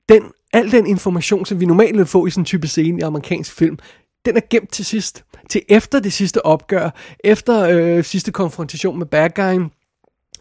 Den, 0.09 0.23
al 0.53 0.71
den 0.71 0.87
information, 0.87 1.45
som 1.45 1.59
vi 1.59 1.65
normalt 1.65 1.97
vil 1.97 2.05
få 2.05 2.25
i 2.25 2.29
sådan 2.29 2.41
en 2.41 2.45
type 2.45 2.67
scene 2.67 2.99
i 2.99 3.01
amerikansk 3.01 3.53
film, 3.53 3.77
den 4.25 4.37
er 4.37 4.41
gemt 4.49 4.71
til 4.71 4.85
sidst. 4.85 5.23
Til 5.49 5.61
efter 5.69 5.99
det 5.99 6.13
sidste 6.13 6.45
opgør, 6.45 6.89
efter 7.23 7.69
øh, 7.69 8.03
sidste 8.03 8.31
konfrontation 8.31 8.99
med 8.99 9.05
bad 9.05 9.29
guyen, 9.29 9.71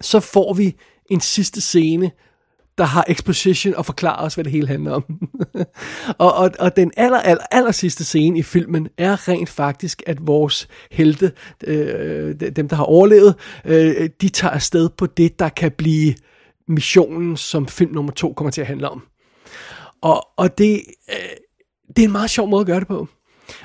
så 0.01 0.21
får 0.21 0.55
vi 0.55 0.77
en 1.11 1.21
sidste 1.21 1.61
scene, 1.61 2.11
der 2.79 2.85
har 2.85 3.05
exposition 3.09 3.75
og 3.75 3.87
forklarer 3.87 4.25
os, 4.25 4.35
hvad 4.35 4.45
det 4.45 4.53
hele 4.53 4.69
handler 4.69 4.93
om. 4.93 5.05
og, 6.19 6.35
og, 6.35 6.51
og 6.59 6.77
den 6.77 6.93
aller, 6.97 7.19
aller, 7.19 7.45
aller 7.51 7.73
sidste 7.73 8.05
scene 8.05 8.39
i 8.39 8.43
filmen 8.43 8.89
er 8.99 9.29
rent 9.29 9.49
faktisk, 9.49 10.03
at 10.07 10.27
vores 10.27 10.69
helte, 10.91 11.33
øh, 11.65 12.35
dem 12.57 12.69
der 12.69 12.77
har 12.77 12.85
overlevet, 12.85 13.35
øh, 13.65 14.11
de 14.21 14.29
tager 14.29 14.53
afsted 14.53 14.89
på 14.89 15.07
det, 15.07 15.39
der 15.39 15.49
kan 15.49 15.73
blive 15.73 16.15
missionen, 16.69 17.37
som 17.37 17.69
film 17.69 17.93
nummer 17.93 18.13
to 18.13 18.33
kommer 18.33 18.51
til 18.51 18.61
at 18.61 18.67
handle 18.67 18.89
om. 18.89 19.03
Og, 20.03 20.29
og 20.37 20.59
det, 20.59 20.83
øh, 21.11 21.37
det 21.89 21.99
er 21.99 22.07
en 22.07 22.13
meget 22.13 22.31
sjov 22.31 22.49
måde 22.49 22.61
at 22.61 22.67
gøre 22.67 22.81
det 22.81 22.89
på. 22.89 23.09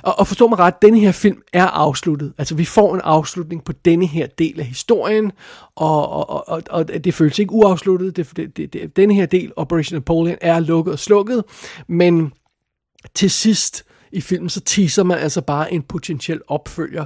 Og, 0.02 0.20
og 0.20 0.28
forstå 0.28 0.48
mig 0.48 0.60
ret, 0.60 0.82
denne 0.82 1.00
her 1.00 1.12
film 1.12 1.42
er 1.54 1.66
afsluttet. 1.66 2.34
Altså 2.38 2.56
vi 2.56 2.66
får 2.66 2.96
en 2.96 3.02
afslutning 3.04 3.64
på 3.64 3.72
denne 3.86 4.06
her 4.06 4.28
del 4.28 4.60
af 4.60 4.66
historien, 4.66 5.32
og, 5.76 6.30
og, 6.30 6.50
og, 6.50 6.64
og 6.70 6.88
det 6.88 7.14
føles 7.14 7.40
ikke 7.40 7.54
uafsluttet. 7.54 8.16
Det, 8.16 8.38
det, 8.38 8.58
det, 8.58 8.74
det, 8.74 8.96
denne 8.96 9.14
her 9.14 9.26
del, 9.26 9.52
Operation 9.56 9.96
Napoleon, 9.96 10.38
er 10.42 10.60
lukket 10.60 10.94
og 10.94 11.00
slukket, 11.00 11.44
men 11.88 12.34
til 13.16 13.32
sidst 13.32 13.86
i 14.12 14.22
filmen, 14.22 14.50
så 14.50 14.62
teaser 14.62 15.04
man 15.04 15.18
altså 15.18 15.42
bare 15.42 15.74
en 15.74 15.82
potentiel 15.82 16.42
opfølger. 16.48 17.06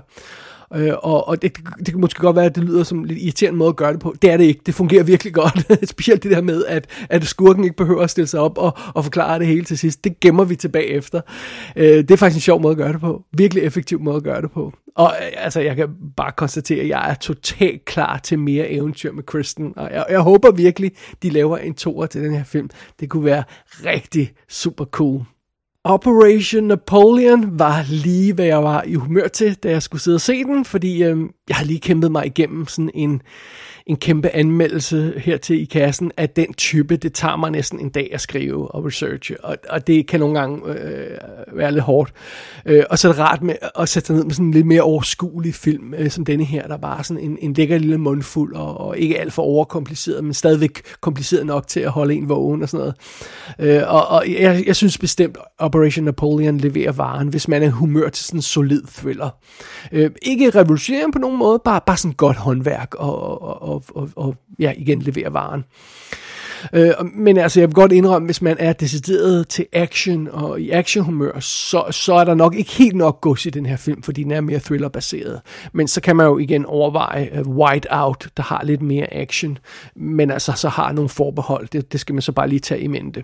Øh, 0.76 0.94
og 1.04 1.28
og 1.28 1.42
det, 1.42 1.58
det 1.78 1.88
kan 1.88 2.02
måske 2.02 2.20
godt 2.20 2.36
være, 2.36 2.46
at 2.46 2.56
det 2.56 2.64
lyder 2.64 2.84
som 2.84 3.00
en 3.00 3.06
lidt 3.06 3.20
irriterende 3.20 3.58
måde 3.58 3.70
at 3.70 3.76
gøre 3.76 3.94
det 3.94 4.00
på. 4.00 4.16
Det 4.22 4.32
er 4.32 4.38
det 4.38 4.44
ikke. 4.44 4.62
Det 4.66 4.76
fungerer 4.76 5.04
virkelig 5.04 5.34
godt. 5.34 5.66
Specielt 5.90 6.24
det 6.24 6.32
der 6.32 6.42
med, 6.42 6.66
at, 6.66 6.88
at 7.10 7.26
skurken 7.26 7.64
ikke 7.64 7.76
behøver 7.76 8.04
at 8.04 8.10
stille 8.10 8.28
sig 8.28 8.40
op 8.40 8.58
og, 8.58 8.78
og 8.96 9.04
forklare 9.04 9.40
det 9.40 9.48
hele 9.48 9.66
til 9.66 9.78
sidst. 9.78 10.04
Det 10.04 10.20
gemmer 10.20 10.44
vi 10.44 10.56
tilbage 10.56 10.88
efter. 10.88 11.22
Øh, 11.76 11.86
det 11.86 12.12
er 12.12 12.18
faktisk 12.18 12.38
en 12.38 12.42
sjov 12.42 12.62
måde 12.62 12.72
at 12.72 12.78
gøre 12.78 12.94
det 12.94 13.02
på. 13.02 13.24
Virkelig 13.38 13.64
effektiv 13.64 14.00
måde 14.00 14.18
at 14.18 14.24
gøre 14.24 14.42
det 14.42 14.52
på. 14.52 14.74
Og 14.96 15.16
øh, 15.22 15.44
altså, 15.44 15.60
jeg 15.60 15.76
kan 15.76 15.90
bare 16.18 16.32
konstatere, 16.32 16.82
at 16.82 16.88
jeg 16.88 17.10
er 17.10 17.14
totalt 17.14 17.86
klar 17.86 18.18
til 18.18 18.40
mere 18.40 18.70
eventyr 18.70 19.12
med 19.12 19.24
Kristen. 19.24 19.74
Og 19.76 19.90
jeg, 19.94 20.06
jeg 20.10 20.20
håber 20.20 20.52
virkelig, 20.52 20.92
de 21.24 21.30
laver 21.30 21.58
en 21.58 21.74
toer 21.74 22.06
til 22.06 22.24
den 22.24 22.36
her 22.36 22.44
film. 22.44 22.70
Det 23.00 23.10
kunne 23.10 23.26
være 23.26 23.44
rigtig 23.86 24.34
super 24.50 24.86
cool. 24.86 25.22
Operation 25.90 26.64
Napoleon 26.64 27.60
var 27.60 27.86
lige, 27.90 28.34
hvad 28.34 28.46
jeg 28.46 28.64
var 28.64 28.84
i 28.84 28.94
humør 28.94 29.28
til, 29.28 29.56
da 29.56 29.70
jeg 29.70 29.84
skulle 29.84 30.02
sidde 30.02 30.16
og 30.16 30.22
se 30.22 30.44
den, 30.44 30.66
fordi 30.66 31.04
øhm, 31.04 31.30
jeg 31.50 31.58
har 31.58 31.66
lige 31.66 31.80
kæmpet 31.80 32.12
mig 32.12 32.26
igennem 32.26 32.68
sådan 32.68 32.92
en, 32.94 33.22
en 33.86 33.98
kæmpe 33.98 34.30
anmeldelse 34.30 35.14
hertil 35.18 35.62
i 35.62 35.66
kassen 35.66 36.12
af 36.18 36.30
den 36.30 36.54
type. 36.54 36.96
Det 36.96 37.14
tager 37.14 37.36
mig 37.36 37.52
næsten 37.52 37.80
en 37.80 37.90
dag 37.90 38.10
at 38.14 38.22
skrive 38.22 38.72
og 38.72 38.86
researche, 38.86 39.44
og, 39.44 39.58
og 39.70 39.88
det 39.88 40.08
kan 40.08 40.20
nogle 40.20 40.40
gange 40.40 40.72
øh, 40.72 41.18
være 41.54 41.72
lidt 41.72 41.84
hårdt. 41.84 42.14
Øh, 42.66 42.84
og 42.90 43.00
så 43.00 43.08
er 43.08 43.12
det 43.12 43.22
rart 43.22 43.42
med 43.42 43.56
at 43.80 43.90
sætte 43.90 44.08
sig 44.08 44.16
ned 44.16 44.24
med 44.24 44.34
sådan 44.34 44.46
en 44.46 44.54
lidt 44.54 44.66
mere 44.66 44.82
overskuelig 44.82 45.56
film, 45.56 45.94
øh, 45.94 46.10
som 46.10 46.26
denne 46.26 46.44
her, 46.44 46.68
der 46.68 46.78
bare 46.78 47.04
sådan 47.04 47.24
en, 47.24 47.38
en 47.42 47.54
lækker 47.54 47.78
lille 47.78 47.98
mundfuld, 47.98 48.56
og, 48.56 48.78
og 48.78 48.98
ikke 48.98 49.20
alt 49.20 49.34
for 49.34 49.44
overkompliceret, 49.44 50.24
men 50.24 50.34
stadigvæk 50.34 50.82
kompliceret 51.02 51.46
nok 51.46 51.68
til 51.68 51.80
at 51.80 51.92
holde 51.92 52.14
en 52.14 52.30
vågen 52.30 52.62
og 52.62 52.70
sådan 52.70 52.80
noget. 52.80 52.96
Øh, 53.60 53.94
og 53.94 54.08
og 54.08 54.26
jeg, 54.40 54.64
jeg 54.68 54.76
synes 54.76 54.98
bestemt, 54.98 55.38
Operation 55.58 56.06
Napoleon 56.06 56.58
leverer 56.58 56.92
varen, 56.92 57.28
hvis 57.28 57.48
man 57.48 57.64
er 57.64 57.70
humør 57.70 58.10
til 58.10 58.26
sådan 58.26 58.38
en 58.38 58.42
solid 58.42 58.82
thriller. 58.98 59.30
Øh, 59.92 60.12
ikke 60.22 60.50
revolutionerende 60.50 61.12
på 61.12 61.20
nogen 61.38 61.50
måde, 61.50 61.62
bare, 61.66 61.82
bare 61.86 61.98
sådan 61.98 62.16
godt 62.16 62.38
håndværk 62.38 62.96
og, 62.96 63.42
og, 63.42 63.62
og, 63.62 63.84
og, 63.96 64.10
og 64.16 64.36
ja, 64.60 64.74
igen 64.78 65.02
levere 65.02 65.34
varen. 65.34 65.64
Øh, 66.74 66.92
men 67.14 67.38
altså, 67.38 67.60
jeg 67.60 67.70
vil 67.70 67.74
godt 67.74 67.92
indrømme, 67.92 68.26
hvis 68.26 68.42
man 68.42 68.56
er 68.60 68.74
decideret 68.74 69.48
til 69.48 69.66
action 69.74 70.28
og 70.32 70.62
i 70.62 70.72
actionhumør, 70.72 71.40
så, 71.40 71.84
så 71.92 72.14
er 72.14 72.24
der 72.24 72.34
nok 72.34 72.56
ikke 72.56 72.72
helt 72.72 72.96
nok 72.96 73.22
gods 73.22 73.46
i 73.46 73.50
den 73.50 73.66
her 73.66 73.78
film, 73.78 74.04
fordi 74.04 74.24
den 74.24 74.32
er 74.32 74.42
mere 74.42 74.60
thriller-baseret. 74.60 75.42
Men 75.74 75.88
så 75.88 76.02
kan 76.02 76.16
man 76.16 76.26
jo 76.26 76.38
igen 76.38 76.66
overveje 76.66 77.30
uh, 77.40 77.58
White 77.58 77.88
Out, 77.92 78.30
der 78.38 78.44
har 78.44 78.64
lidt 78.64 78.82
mere 78.82 79.14
action, 79.14 79.58
men 79.96 80.32
altså 80.32 80.52
så 80.52 80.70
har 80.70 80.92
nogle 80.92 81.10
forbehold. 81.10 81.68
Det, 81.68 81.92
det 81.92 82.00
skal 82.00 82.16
man 82.16 82.22
så 82.22 82.32
bare 82.32 82.50
lige 82.50 82.60
tage 82.60 82.82
i 82.82 82.88
mente. 82.88 83.24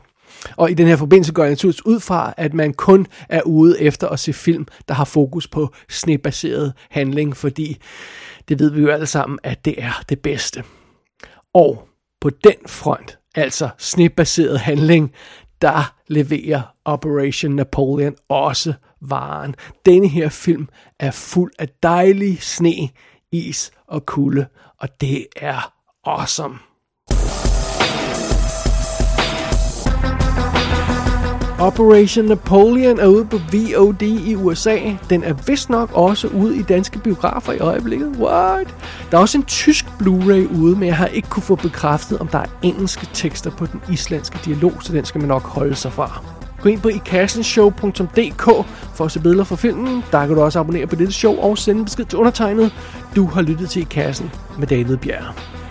Og 0.56 0.72
i 0.72 0.74
den 0.74 0.88
her 0.88 0.96
forbindelse 0.96 1.34
går 1.34 1.44
jeg 1.44 1.52
naturligvis 1.52 1.86
ud 1.86 2.00
fra, 2.00 2.34
at 2.38 2.54
man 2.54 2.74
kun 2.74 3.08
er 3.30 3.42
ude 3.42 3.82
efter 3.82 4.10
at 4.10 4.20
se 4.20 4.34
film, 4.34 4.68
der 4.88 4.94
har 4.94 5.06
fokus 5.06 5.48
på 5.48 5.74
snebaseret 5.90 6.74
handling, 6.90 7.38
fordi 7.38 7.78
det 8.48 8.60
ved 8.60 8.72
vi 8.72 8.82
jo 8.82 8.90
alle 8.90 9.06
sammen, 9.06 9.40
at 9.44 9.66
det 9.66 9.76
er 9.78 10.04
det 10.10 10.20
bedste. 10.20 10.64
Og 11.54 11.88
på 12.22 12.30
den 12.30 12.56
front, 12.68 13.18
altså 13.36 13.70
snebaseret 13.78 14.60
handling, 14.60 15.12
der 15.62 15.96
leverer 16.08 16.62
Operation 16.86 17.52
Napoleon 17.52 18.16
også 18.30 18.74
varen. 19.02 19.56
Denne 19.86 20.08
her 20.08 20.30
film 20.30 20.68
er 21.00 21.12
fuld 21.12 21.52
af 21.60 21.68
dejlig 21.84 22.42
sne, 22.42 22.90
is 23.32 23.72
og 23.88 24.06
kulde, 24.06 24.46
og 24.80 25.02
det 25.02 25.28
er 25.36 25.74
awesome. 26.06 26.60
Operation 31.64 32.26
Napoleon 32.26 33.00
er 33.00 33.08
ude 33.08 33.26
på 33.26 33.38
VOD 33.38 34.02
i 34.02 34.36
USA. 34.36 34.78
Den 35.10 35.24
er 35.24 35.34
vist 35.48 35.70
nok 35.70 35.90
også 35.94 36.28
ude 36.28 36.58
i 36.58 36.62
danske 36.62 37.00
biografer 37.00 37.54
i 37.54 37.60
øjeblikket. 37.60 38.16
What? 38.20 38.76
Der 39.12 39.18
er 39.18 39.22
også 39.22 39.38
en 39.38 39.44
tysk 39.44 39.86
Blu-ray 39.86 40.62
ude, 40.62 40.76
men 40.76 40.84
jeg 40.84 40.96
har 40.96 41.06
ikke 41.06 41.30
kunne 41.30 41.44
få 41.44 41.56
bekræftet, 41.56 42.20
om 42.20 42.28
der 42.28 42.38
er 42.40 42.46
engelske 42.62 43.10
tekster 43.14 43.52
på 43.52 43.66
den 43.66 43.82
islandske 43.92 44.40
dialog, 44.46 44.74
så 44.82 44.94
den 44.94 45.06
skal 45.06 45.22
man 45.22 45.28
nok 45.28 45.44
holde 45.44 45.76
sig 45.76 45.94
fra. 45.94 46.24
Gå 46.62 46.70
ind 46.70 46.82
på 46.82 46.90
ikassenshow.dk 46.90 48.44
for 48.96 49.06
at 49.06 49.12
se 49.12 49.20
billeder 49.20 49.44
fra 49.44 49.56
filmen. 49.56 50.04
Der 50.12 50.28
kan 50.28 50.36
du 50.36 50.42
også 50.42 50.60
abonnere 50.60 50.88
på 50.88 50.96
dette 50.96 51.14
show 51.14 51.36
og 51.36 51.58
sende 51.58 51.84
besked 51.84 52.06
til 52.06 52.20
undertegnet. 52.20 52.74
Du 53.16 53.26
har 53.26 53.42
lyttet 53.42 53.70
til 53.70 53.82
I 53.82 53.86
Kassen 53.86 54.32
med 54.60 54.68
David 54.68 54.98
Bjerg. 54.98 55.63